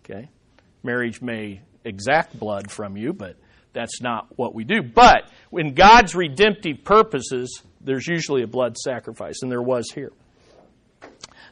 [0.00, 0.28] Okay?
[0.82, 3.36] Marriage may exact blood from you, but
[3.72, 4.82] that's not what we do.
[4.82, 10.12] But in God's redemptive purposes, there's usually a blood sacrifice, and there was here.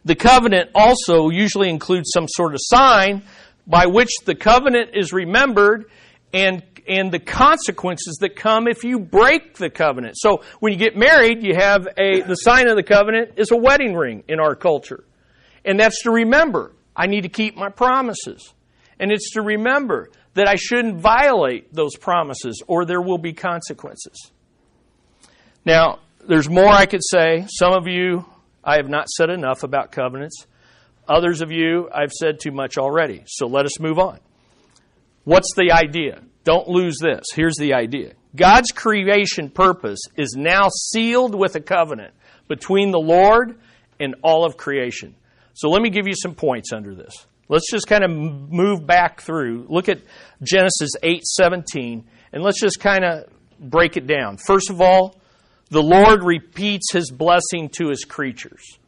[0.05, 3.23] The covenant also usually includes some sort of sign
[3.67, 5.91] by which the covenant is remembered
[6.33, 10.17] and and the consequences that come if you break the covenant.
[10.17, 13.57] So when you get married, you have a the sign of the covenant is a
[13.57, 15.05] wedding ring in our culture.
[15.65, 18.55] And that's to remember I need to keep my promises.
[18.99, 24.33] And it's to remember that I shouldn't violate those promises or there will be consequences.
[25.65, 27.47] Now, there's more I could say.
[27.49, 28.25] Some of you,
[28.63, 30.47] I have not said enough about covenants.
[31.09, 33.25] Others of you, I've said too much already.
[33.27, 34.21] So let us move on.
[35.25, 36.23] What's the idea?
[36.45, 37.27] Don't lose this.
[37.35, 42.15] Here's the idea God's creation purpose is now sealed with a covenant
[42.47, 43.59] between the Lord
[43.99, 45.15] and all of creation.
[45.55, 47.27] So let me give you some points under this.
[47.49, 49.67] Let's just kind of move back through.
[49.69, 49.99] Look at
[50.43, 53.25] Genesis 8:17 and let's just kind of
[53.59, 54.37] break it down.
[54.37, 55.18] First of all,
[55.71, 58.79] the Lord repeats his blessing to his creatures.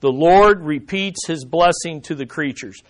[0.00, 2.82] The Lord repeats his blessing to the creatures.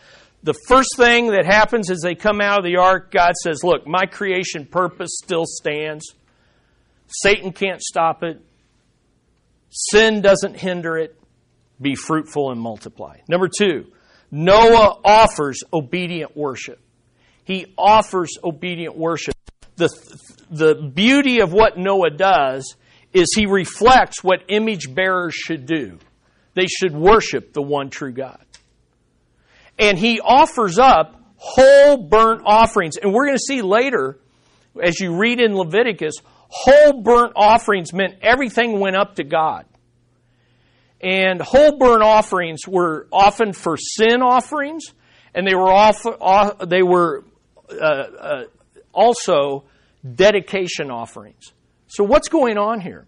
[0.43, 3.87] The first thing that happens as they come out of the ark, God says, Look,
[3.87, 6.05] my creation purpose still stands.
[7.07, 8.41] Satan can't stop it.
[9.71, 11.19] Sin doesn't hinder it.
[11.81, 13.19] Be fruitful and multiply.
[13.29, 13.87] Number two,
[14.31, 16.81] Noah offers obedient worship.
[17.45, 19.35] He offers obedient worship.
[19.77, 19.89] The,
[20.51, 22.77] the beauty of what Noah does
[23.15, 25.99] is he reflects what image bearers should do.
[26.55, 28.45] They should worship the one true God.
[29.79, 32.97] And he offers up whole burnt offerings.
[32.97, 34.19] And we're going to see later,
[34.83, 36.15] as you read in Leviticus,
[36.49, 39.67] whole burnt offerings meant everything went up to God.
[41.01, 44.85] And whole burnt offerings were often for sin offerings,
[45.35, 47.25] and they were, often, they were
[47.71, 48.45] uh, uh,
[48.93, 49.65] also
[50.15, 51.53] dedication offerings.
[51.95, 53.07] So, what's going on here?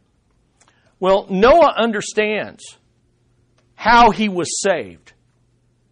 [1.00, 2.62] Well, Noah understands
[3.74, 5.12] how he was saved.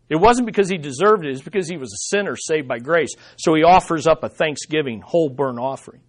[0.09, 3.11] It wasn't because he deserved it, it's because he was a sinner saved by grace.
[3.37, 6.02] So he offers up a thanksgiving, whole burnt offering.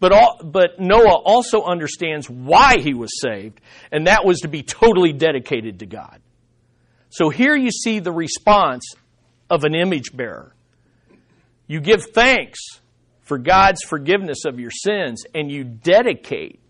[0.00, 4.62] But, all, but Noah also understands why he was saved, and that was to be
[4.62, 6.22] totally dedicated to God.
[7.10, 8.94] So here you see the response
[9.50, 10.54] of an image bearer.
[11.66, 12.80] You give thanks
[13.32, 16.60] for God's forgiveness of your sins, and you dedicate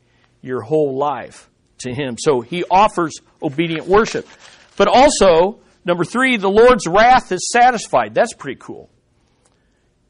[0.42, 2.14] your whole life to Him.
[2.16, 4.28] So he offers obedient worship.
[4.76, 8.14] But also, number three, the Lord's wrath is satisfied.
[8.14, 8.90] That's pretty cool.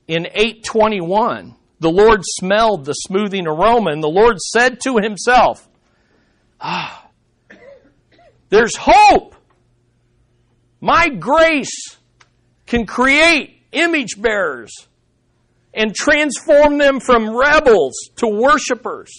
[0.06, 5.66] In 821, the Lord smelled the smoothing aroma, and the Lord said to himself,
[6.60, 7.08] Ah,
[8.50, 9.36] there's hope.
[10.82, 11.96] My grace
[12.66, 14.86] can create image bearers
[15.74, 19.10] and transform them from rebels to worshipers.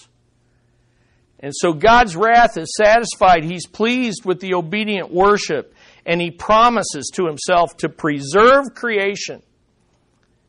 [1.40, 3.44] And so God's wrath is satisfied.
[3.44, 5.74] He's pleased with the obedient worship,
[6.06, 9.42] and He promises to Himself to preserve creation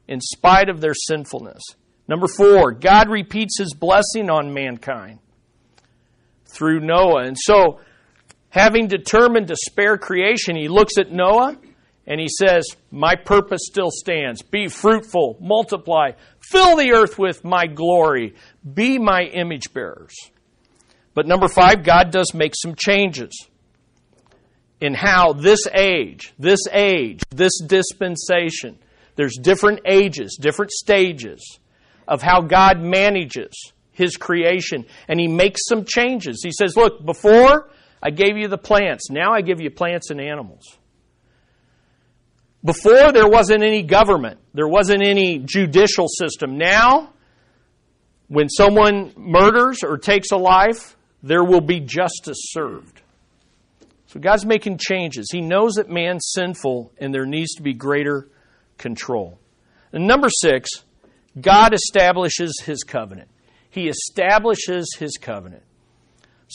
[0.06, 1.62] in spite of their sinfulness.
[2.06, 5.18] Number four, God repeats his blessing on mankind
[6.46, 7.24] through Noah.
[7.24, 7.80] And so,
[8.50, 11.56] having determined to spare creation, he looks at Noah
[12.06, 14.42] and he says, My purpose still stands.
[14.42, 18.34] Be fruitful, multiply, fill the earth with my glory,
[18.72, 20.14] be my image bearers.
[21.14, 23.48] But number five, God does make some changes
[24.80, 28.78] in how this age, this age, this dispensation,
[29.16, 31.58] there's different ages, different stages
[32.06, 34.84] of how God manages His creation.
[35.08, 36.42] And He makes some changes.
[36.44, 37.70] He says, Look, before
[38.02, 40.78] I gave you the plants, now I give you plants and animals.
[42.64, 46.56] Before there wasn't any government, there wasn't any judicial system.
[46.56, 47.12] Now,
[48.28, 53.02] when someone murders or takes a life, there will be justice served.
[54.06, 55.28] So God's making changes.
[55.30, 58.28] He knows that man's sinful and there needs to be greater
[58.78, 59.38] control.
[59.92, 60.70] And number six,
[61.40, 63.28] God establishes his covenant.
[63.68, 65.64] He establishes his covenant.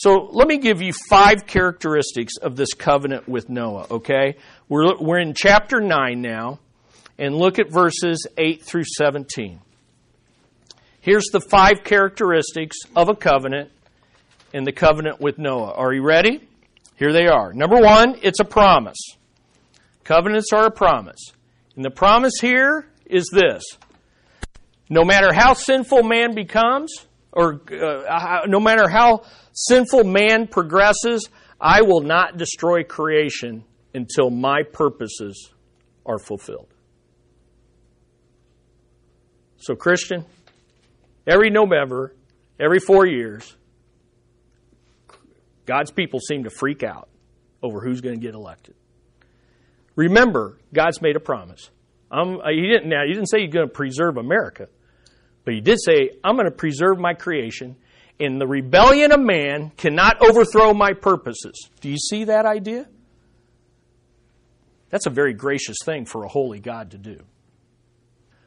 [0.00, 4.36] So let me give you five characteristics of this covenant with Noah, okay?
[4.66, 6.58] We're, we're in chapter 9 now,
[7.18, 9.60] and look at verses 8 through 17.
[11.02, 13.72] Here's the five characteristics of a covenant
[14.54, 15.74] in the covenant with Noah.
[15.74, 16.48] Are you ready?
[16.96, 17.52] Here they are.
[17.52, 19.18] Number one, it's a promise.
[20.04, 21.20] Covenants are a promise.
[21.76, 23.64] And the promise here is this
[24.88, 29.24] no matter how sinful man becomes, or uh, no matter how
[29.68, 31.28] sinful man progresses,
[31.60, 35.52] I will not destroy creation until my purposes
[36.06, 36.68] are fulfilled.
[39.58, 40.24] So, Christian,
[41.26, 42.14] every November,
[42.58, 43.56] every four years,
[45.66, 47.08] God's people seem to freak out
[47.62, 48.74] over who's going to get elected.
[49.96, 51.70] Remember, God's made a promise.
[52.10, 52.88] Um, he didn't.
[52.88, 54.68] Now, he didn't say he's going to preserve America.
[55.44, 57.76] But he did say, I'm going to preserve my creation,
[58.20, 61.68] and the rebellion of man cannot overthrow my purposes.
[61.80, 62.86] Do you see that idea?
[64.90, 67.20] That's a very gracious thing for a holy God to do.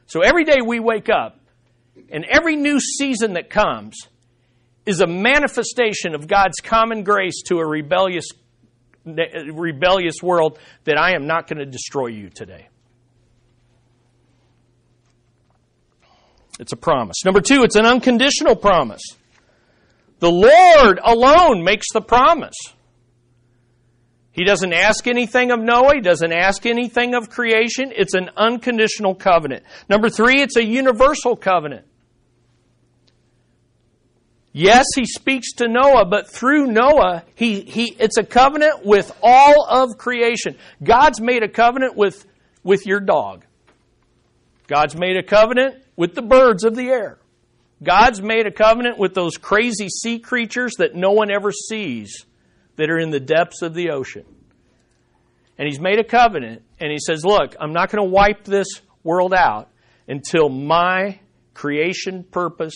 [0.06, 1.40] So every day we wake up,
[2.10, 3.96] and every new season that comes
[4.86, 8.28] is a manifestation of God's common grace to a rebellious,
[9.04, 12.68] rebellious world that I am not going to destroy you today.
[16.60, 17.24] It's a promise.
[17.24, 19.02] Number two, it's an unconditional promise.
[20.24, 22.56] The Lord alone makes the promise.
[24.32, 25.96] He doesn't ask anything of Noah.
[25.96, 27.92] He doesn't ask anything of creation.
[27.94, 29.64] It's an unconditional covenant.
[29.86, 31.84] Number three, it's a universal covenant.
[34.50, 39.66] Yes, he speaks to Noah, but through Noah, he, he, it's a covenant with all
[39.68, 40.56] of creation.
[40.82, 42.24] God's made a covenant with,
[42.62, 43.44] with your dog.
[44.68, 47.18] God's made a covenant with the birds of the air.
[47.82, 52.24] God's made a covenant with those crazy sea creatures that no one ever sees
[52.76, 54.24] that are in the depths of the ocean.
[55.58, 58.68] And He's made a covenant, and He says, Look, I'm not going to wipe this
[59.02, 59.70] world out
[60.08, 61.20] until my
[61.52, 62.74] creation purpose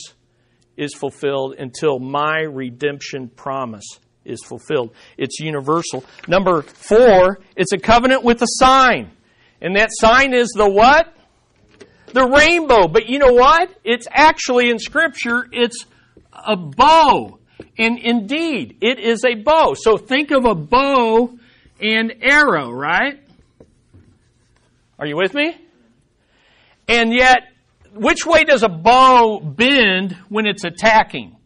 [0.76, 4.92] is fulfilled until my redemption promise is fulfilled.
[5.16, 6.04] It's universal.
[6.28, 9.10] Number four, it's a covenant with a sign.
[9.60, 11.12] And that sign is the what?
[12.18, 12.88] The rainbow.
[12.88, 13.70] But you know what?
[13.84, 15.86] It's actually in Scripture, it's
[16.32, 17.38] a bow.
[17.78, 19.74] And indeed, it is a bow.
[19.74, 21.38] So think of a bow
[21.80, 23.20] and arrow, right?
[24.98, 25.56] Are you with me?
[26.88, 27.38] And yet,
[27.94, 31.36] which way does a bow bend when it's attacking?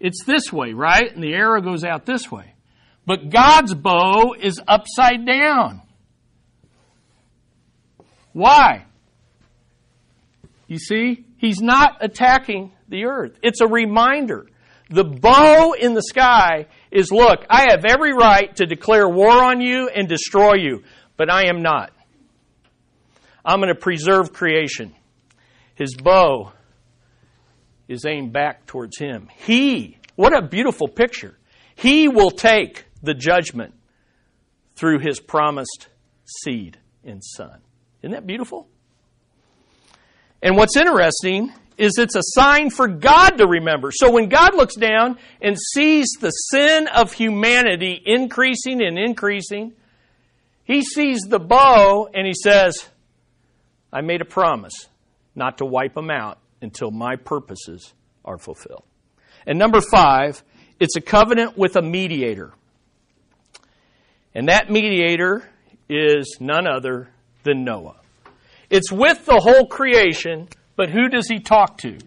[0.00, 1.14] It's this way, right?
[1.14, 2.54] And the arrow goes out this way.
[3.04, 5.82] But God's bow is upside down.
[8.32, 8.86] Why?
[10.72, 13.38] You see, He's not attacking the earth.
[13.42, 14.46] It's a reminder.
[14.88, 19.60] The bow in the sky is look, I have every right to declare war on
[19.60, 20.82] you and destroy you,
[21.18, 21.92] but I am not.
[23.44, 24.94] I'm going to preserve creation.
[25.74, 26.52] His bow
[27.86, 29.28] is aimed back towards him.
[29.44, 31.36] He, what a beautiful picture.
[31.74, 33.74] He will take the judgment
[34.74, 35.88] through his promised
[36.24, 37.60] seed and son.
[38.00, 38.68] Isn't that beautiful?
[40.42, 43.90] And what's interesting is it's a sign for God to remember.
[43.92, 49.72] So when God looks down and sees the sin of humanity increasing and increasing,
[50.64, 52.88] he sees the bow and he says,
[53.92, 54.88] I made a promise
[55.34, 57.92] not to wipe them out until my purposes
[58.24, 58.84] are fulfilled.
[59.46, 60.42] And number five,
[60.78, 62.52] it's a covenant with a mediator.
[64.34, 65.48] And that mediator
[65.88, 67.08] is none other
[67.42, 68.01] than Noah.
[68.72, 71.98] It's with the whole creation, but who does he talk to?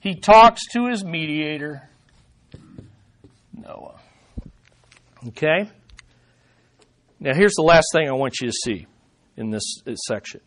[0.00, 1.90] He talks to his mediator,
[3.54, 4.00] Noah.
[5.28, 5.70] Okay?
[7.20, 8.86] Now, here's the last thing I want you to see
[9.36, 10.40] in this, this section.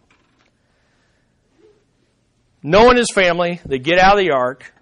[2.63, 4.73] Noah and his family, they get out of the ark.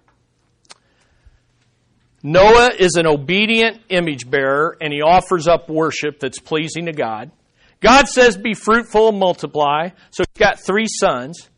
[2.22, 7.30] Noah is an obedient image bearer and he offers up worship that's pleasing to God.
[7.84, 9.90] God says, Be fruitful and multiply.
[10.10, 11.50] So he's got three sons.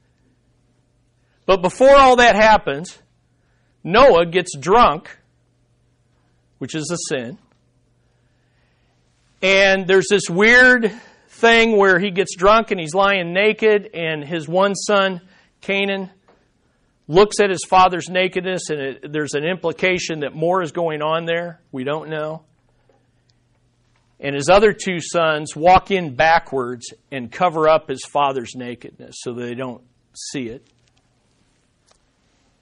[1.46, 2.98] But before all that happens,
[3.84, 5.16] Noah gets drunk,
[6.58, 7.38] which is a sin.
[9.40, 10.90] And there's this weird
[11.28, 15.20] thing where he gets drunk and he's lying naked, and his one son,
[15.60, 16.10] Canaan,
[17.06, 21.24] looks at his father's nakedness, and it, there's an implication that more is going on
[21.24, 21.60] there.
[21.70, 22.45] We don't know.
[24.26, 29.32] And his other two sons walk in backwards and cover up his father's nakedness so
[29.32, 29.84] they don't
[30.16, 30.66] see it.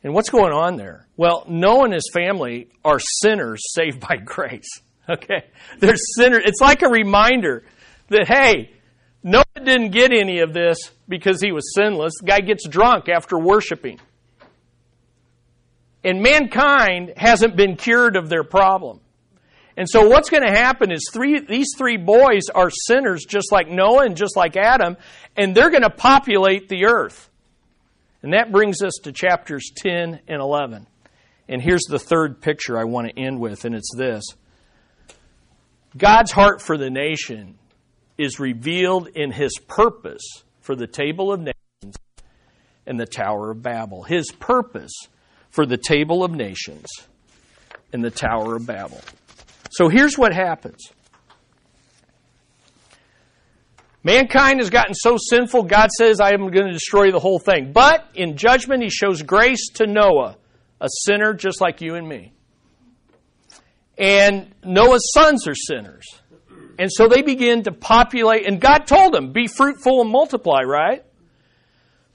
[0.03, 1.09] And what's going on there?
[1.17, 4.69] Well, Noah and his family are sinners saved by grace.
[5.09, 5.47] Okay?
[5.79, 6.43] They're sinners.
[6.45, 7.65] It's like a reminder
[8.09, 8.73] that, hey,
[9.23, 12.13] Noah didn't get any of this because he was sinless.
[12.21, 14.01] The guy gets drunk after worshiping.
[16.05, 19.01] And mankind hasn't been cured of their problem.
[19.77, 23.69] And so what's going to happen is three, these three boys are sinners just like
[23.69, 24.97] Noah and just like Adam,
[25.37, 27.29] and they're going to populate the earth.
[28.23, 30.87] And that brings us to chapters 10 and 11.
[31.49, 34.25] And here's the third picture I want to end with, and it's this
[35.97, 37.59] God's heart for the nation
[38.17, 40.23] is revealed in his purpose
[40.61, 41.97] for the table of nations
[42.87, 44.05] and the Tower of Babel.
[44.05, 44.93] His purpose
[45.51, 46.87] for the table of nations
[47.93, 49.01] and the Tower of Babel.
[49.75, 50.93] So here's what happens.
[54.05, 57.73] Mankind has gotten so sinful, God says, I am going to destroy the whole thing.
[57.73, 60.37] But in judgment, He shows grace to Noah,
[60.81, 62.35] a sinner just like you and me.
[63.99, 66.05] And Noah's sons are sinners.
[66.79, 71.05] And so they begin to populate, and God told them, be fruitful and multiply, right?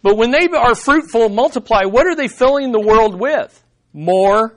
[0.01, 3.61] But when they are fruitful and multiply, what are they filling the world with?
[3.91, 4.55] More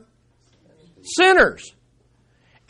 [1.02, 1.72] sinners.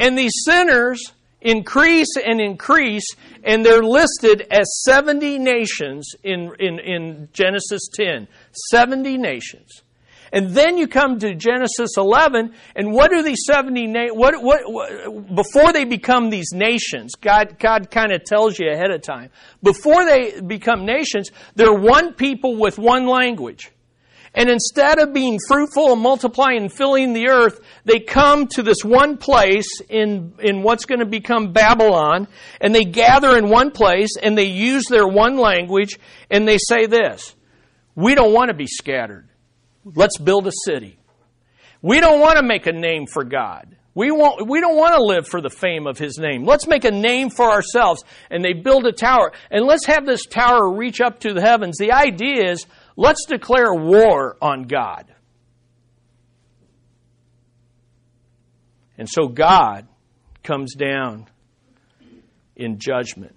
[0.02, 1.00] And these sinners
[1.40, 3.06] increase and increase,
[3.44, 8.26] and they're listed as 70 nations in, in, in Genesis 10.
[8.70, 9.82] 70 nations.
[10.32, 14.62] And then you come to Genesis 11, and what are these 70 na- what, what,
[14.64, 19.30] what, before they become these nations, God, God kind of tells you ahead of time.
[19.62, 23.70] Before they become nations, they're one people with one language.
[24.34, 28.82] And instead of being fruitful and multiplying and filling the earth, they come to this
[28.82, 32.28] one place in, in what's going to become Babylon,
[32.60, 35.98] and they gather in one place, and they use their one language,
[36.30, 37.34] and they say this,
[37.94, 39.28] we don't want to be scattered.
[39.84, 40.98] Let's build a city.
[41.82, 43.76] We don't want to make a name for God.
[43.94, 46.44] We, want, we don't want to live for the fame of His name.
[46.46, 48.04] Let's make a name for ourselves.
[48.30, 49.32] And they build a tower.
[49.50, 51.76] And let's have this tower reach up to the heavens.
[51.76, 52.66] The idea is
[52.96, 55.12] let's declare war on God.
[58.98, 59.88] And so God
[60.42, 61.26] comes down
[62.56, 63.34] in judgment,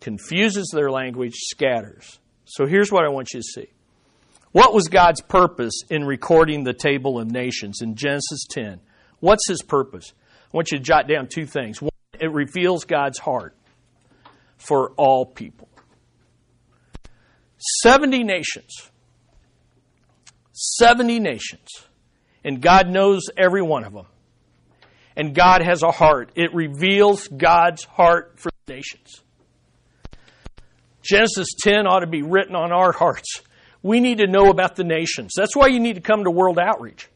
[0.00, 2.18] confuses their language, scatters.
[2.44, 3.68] So here's what I want you to see.
[4.52, 8.80] What was God's purpose in recording the table of nations in Genesis 10?
[9.20, 10.14] What's his purpose?
[10.52, 11.82] I want you to jot down two things.
[11.82, 13.54] One, it reveals God's heart
[14.56, 15.67] for all people.
[17.58, 18.90] 70 nations.
[20.52, 21.68] 70 nations.
[22.44, 24.06] And God knows every one of them.
[25.16, 26.30] And God has a heart.
[26.36, 29.22] It reveals God's heart for the nations.
[31.02, 33.42] Genesis 10 ought to be written on our hearts.
[33.82, 35.32] We need to know about the nations.
[35.36, 37.08] That's why you need to come to World Outreach.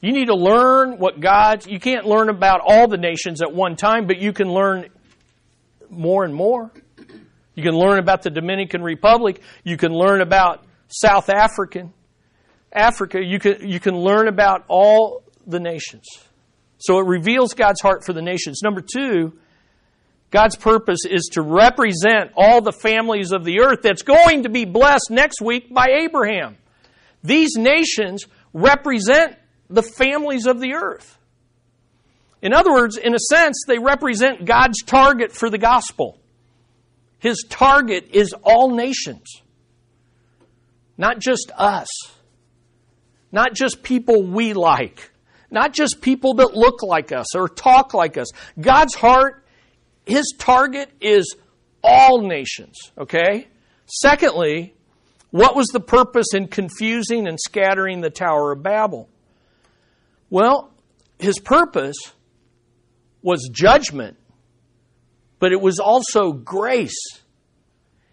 [0.00, 3.74] You need to learn what God's, you can't learn about all the nations at one
[3.76, 4.88] time, but you can learn
[5.90, 6.70] more and more.
[7.58, 9.42] You can learn about the Dominican Republic.
[9.64, 11.92] You can learn about South African,
[12.72, 13.18] Africa.
[13.20, 16.04] You can, you can learn about all the nations.
[16.78, 18.60] So it reveals God's heart for the nations.
[18.62, 19.32] Number two,
[20.30, 24.64] God's purpose is to represent all the families of the earth that's going to be
[24.64, 26.58] blessed next week by Abraham.
[27.24, 29.34] These nations represent
[29.68, 31.18] the families of the earth.
[32.40, 36.17] In other words, in a sense, they represent God's target for the gospel.
[37.18, 39.26] His target is all nations,
[40.96, 41.88] not just us,
[43.32, 45.10] not just people we like,
[45.50, 48.28] not just people that look like us or talk like us.
[48.60, 49.44] God's heart,
[50.06, 51.34] His target is
[51.82, 53.48] all nations, okay?
[53.86, 54.74] Secondly,
[55.30, 59.08] what was the purpose in confusing and scattering the Tower of Babel?
[60.30, 60.70] Well,
[61.18, 61.96] his purpose
[63.22, 64.17] was judgment,
[65.38, 66.98] but it was also grace.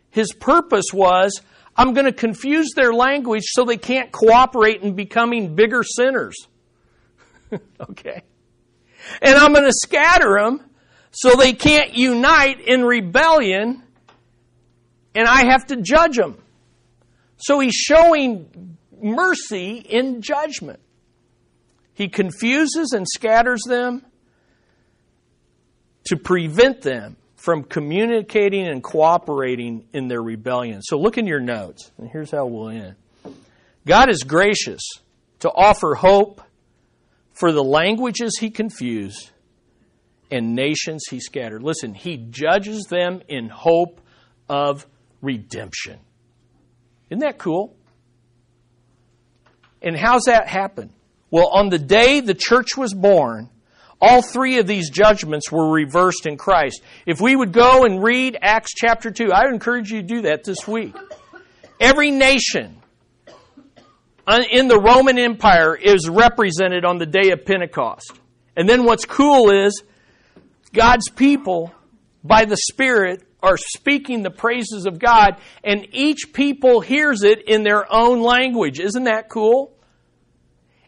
[0.09, 1.41] His purpose was
[1.75, 6.35] I'm going to confuse their language so they can't cooperate in becoming bigger sinners.
[7.81, 8.23] okay?
[9.21, 10.61] And I'm going to scatter them
[11.11, 13.83] so they can't unite in rebellion
[15.13, 16.37] and I have to judge them.
[17.37, 20.79] So he's showing mercy in judgment.
[21.93, 24.05] He confuses and scatters them
[26.05, 30.81] to prevent them from communicating and cooperating in their rebellion.
[30.81, 32.95] So look in your notes, and here's how we'll end.
[33.85, 34.81] God is gracious
[35.39, 36.41] to offer hope
[37.33, 39.29] for the languages he confused
[40.31, 41.61] and nations he scattered.
[41.61, 44.01] Listen, he judges them in hope
[44.49, 44.87] of
[45.21, 45.99] redemption.
[47.09, 47.75] Isn't that cool?
[49.81, 50.91] And how's that happen?
[51.29, 53.49] Well, on the day the church was born,
[54.01, 56.81] all three of these judgments were reversed in Christ.
[57.05, 60.21] If we would go and read Acts chapter 2, I would encourage you to do
[60.23, 60.95] that this week.
[61.79, 62.81] Every nation
[64.51, 68.11] in the Roman Empire is represented on the day of Pentecost.
[68.55, 69.83] And then what's cool is
[70.73, 71.71] God's people,
[72.23, 77.63] by the Spirit, are speaking the praises of God, and each people hears it in
[77.63, 78.79] their own language.
[78.79, 79.74] Isn't that cool?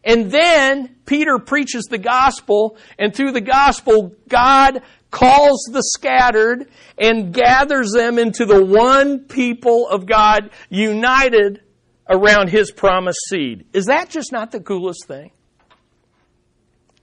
[0.07, 4.81] And then Peter preaches the gospel, and through the gospel, God
[5.11, 11.61] calls the scattered and gathers them into the one people of God united
[12.09, 13.65] around his promised seed.
[13.73, 15.31] Is that just not the coolest thing?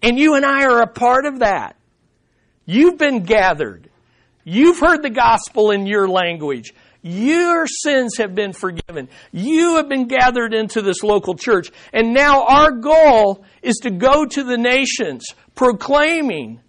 [0.02, 1.76] And you and I are a part of that.
[2.64, 3.90] You've been gathered.
[4.44, 6.72] You've heard the gospel in your language.
[7.07, 9.09] Your sins have been forgiven.
[9.30, 11.70] You have been gathered into this local church.
[11.92, 16.61] And now our goal is to go to the nations proclaiming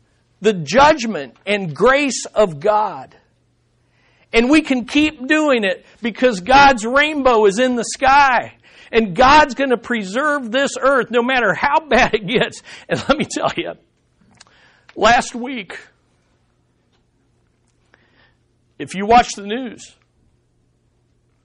[0.41, 3.15] the judgment and grace of God.
[4.33, 8.57] And we can keep doing it because God's rainbow is in the sky.
[8.91, 12.61] And God's going to preserve this earth no matter how bad it gets.
[12.89, 13.73] And let me tell you,
[14.95, 15.77] last week,
[18.77, 19.95] If you watch the news,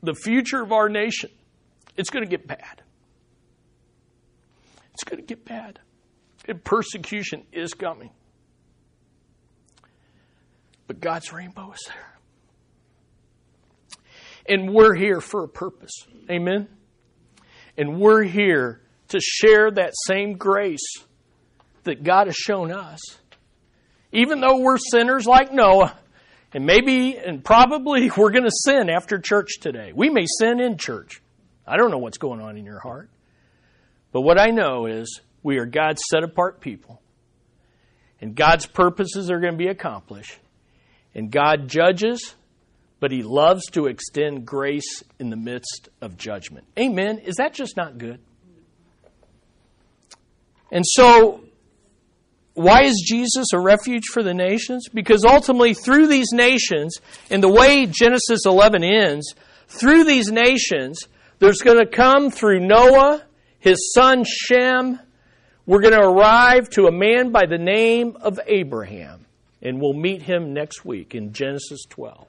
[0.03, 1.31] the future of our nation,
[1.97, 2.83] it's going to get bad.
[4.95, 5.79] It's going to get bad.
[6.49, 8.11] And persecution is coming.
[10.87, 12.19] But God's rainbow is there.
[14.49, 15.93] And we're here for a purpose.
[16.31, 16.69] Amen?
[17.77, 20.97] And we're here to share that same grace
[21.85, 23.01] that God has shown us.
[24.13, 25.97] Even though we're sinners like Noah,
[26.53, 29.93] and maybe and probably we're going to sin after church today.
[29.95, 31.23] We may sin in church.
[31.67, 33.11] I don't know what's going on in your heart.
[34.13, 37.01] But what I know is we are God's set apart people.
[38.21, 40.39] And God's purposes are going to be accomplished.
[41.15, 42.35] And God judges,
[42.99, 46.67] but He loves to extend grace in the midst of judgment.
[46.79, 47.19] Amen.
[47.19, 48.21] Is that just not good?
[50.71, 51.43] And so
[52.63, 54.89] why is Jesus a refuge for the nations?
[54.93, 56.99] Because ultimately, through these nations,
[57.31, 59.35] in the way Genesis 11 ends,
[59.69, 61.07] through these nations,
[61.39, 63.23] there's going to come through Noah,
[63.59, 64.99] his son Shem,
[65.67, 69.27] we're going to arrive to a man by the name of Abraham.
[69.63, 72.27] And we'll meet him next week in Genesis 12.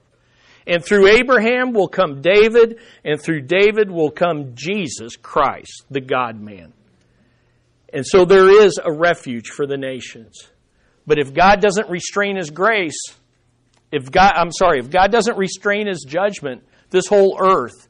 [0.66, 6.40] And through Abraham will come David, and through David will come Jesus Christ, the God
[6.40, 6.72] man.
[7.92, 10.48] And so there is a refuge for the nations.
[11.06, 12.98] But if God doesn't restrain his grace,
[13.90, 17.88] if God I'm sorry, if God doesn't restrain his judgment, this whole earth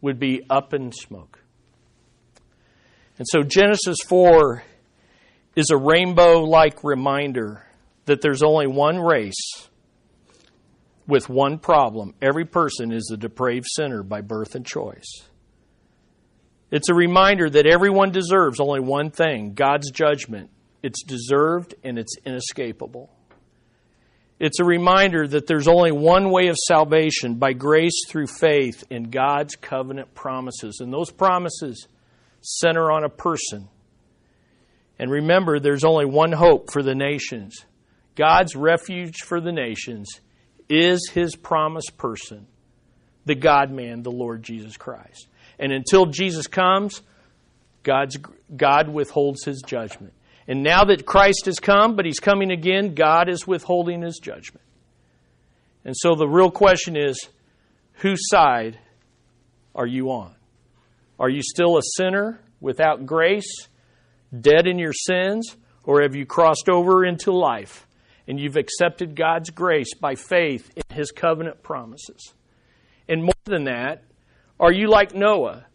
[0.00, 1.40] would be up in smoke.
[3.16, 4.64] And so Genesis 4
[5.54, 7.64] is a rainbow like reminder
[8.06, 9.68] that there's only one race
[11.06, 12.14] with one problem.
[12.20, 15.22] Every person is a depraved sinner by birth and choice.
[16.70, 20.50] It's a reminder that everyone deserves only one thing God's judgment.
[20.82, 23.10] It's deserved and it's inescapable.
[24.40, 29.04] It's a reminder that there's only one way of salvation by grace through faith in
[29.04, 30.80] God's covenant promises.
[30.80, 31.86] And those promises
[32.40, 33.68] center on a person.
[34.98, 37.64] And remember, there's only one hope for the nations.
[38.16, 40.08] God's refuge for the nations
[40.68, 42.46] is his promised person,
[43.24, 45.26] the God man, the Lord Jesus Christ.
[45.58, 47.02] And until Jesus comes,
[47.82, 48.18] God's,
[48.56, 50.12] God withholds his judgment.
[50.46, 54.64] And now that Christ has come, but he's coming again, God is withholding his judgment.
[55.84, 57.28] And so the real question is
[57.94, 58.78] whose side
[59.74, 60.34] are you on?
[61.18, 63.68] Are you still a sinner without grace,
[64.38, 67.86] dead in your sins, or have you crossed over into life
[68.26, 72.34] and you've accepted God's grace by faith in his covenant promises?
[73.08, 74.02] And more than that,
[74.58, 75.66] are you like Noah?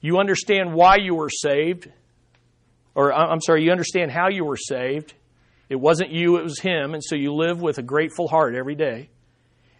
[0.00, 1.90] You understand why you were saved,
[2.94, 5.14] or I'm sorry, you understand how you were saved.
[5.68, 8.74] It wasn't you, it was him, and so you live with a grateful heart every
[8.74, 9.08] day.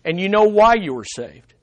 [0.05, 1.55] And you know why you were saved.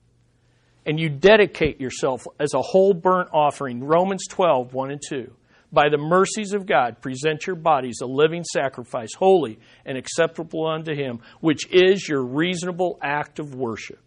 [0.86, 3.84] And you dedicate yourself as a whole burnt offering.
[3.84, 5.32] Romans 12, 1 and 2.
[5.72, 10.94] By the mercies of God, present your bodies a living sacrifice, holy and acceptable unto
[10.94, 14.00] Him, which is your reasonable act of worship.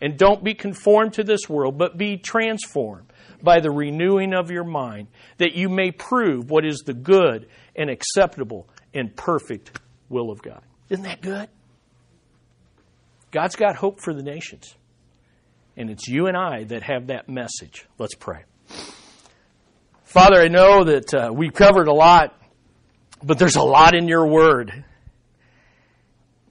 [0.00, 3.06] And don't be conformed to this world, but be transformed
[3.42, 7.90] by the renewing of your mind, that you may prove what is the good and
[7.90, 10.62] acceptable and perfect will of God.
[10.88, 11.48] Isn't that good?
[13.30, 14.74] God's got hope for the nations.
[15.76, 17.86] And it's you and I that have that message.
[17.98, 18.44] Let's pray.
[20.04, 22.40] Father, I know that uh, we've covered a lot,
[23.22, 24.84] but there's a lot in your word.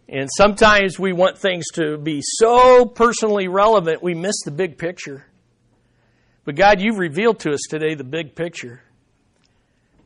[0.09, 5.25] And sometimes we want things to be so personally relevant, we miss the big picture.
[6.45, 8.81] But God, you've revealed to us today the big picture.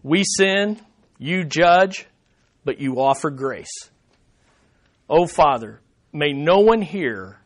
[0.03, 0.79] We sin,
[1.17, 2.05] you judge,
[2.63, 3.89] but you offer grace.
[5.09, 5.81] Oh, Father,
[6.13, 7.39] may no one here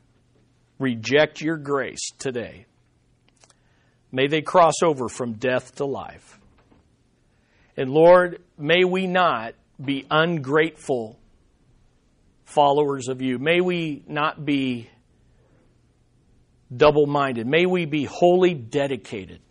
[0.77, 2.65] reject your grace today.
[4.11, 6.37] May they cross over from death to life.
[7.77, 11.17] And Lord, may we not be ungrateful
[12.51, 13.39] followers of you.
[13.39, 14.89] May we not be
[16.75, 17.47] double minded.
[17.47, 19.41] May we be wholly dedicated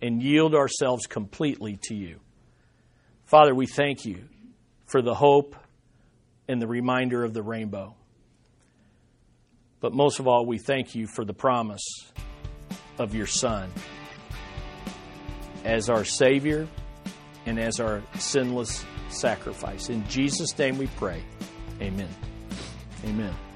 [0.00, 2.20] and yield ourselves completely to you.
[3.24, 4.24] Father, we thank you
[4.86, 5.56] for the hope
[6.48, 7.94] and the reminder of the rainbow.
[9.80, 11.84] But most of all, we thank you for the promise
[12.98, 13.70] of your Son
[15.64, 16.68] as our Savior
[17.46, 19.88] and as our sinless sacrifice.
[19.88, 21.22] In Jesus' name we pray.
[21.82, 22.08] Amen.
[23.04, 23.51] Amen.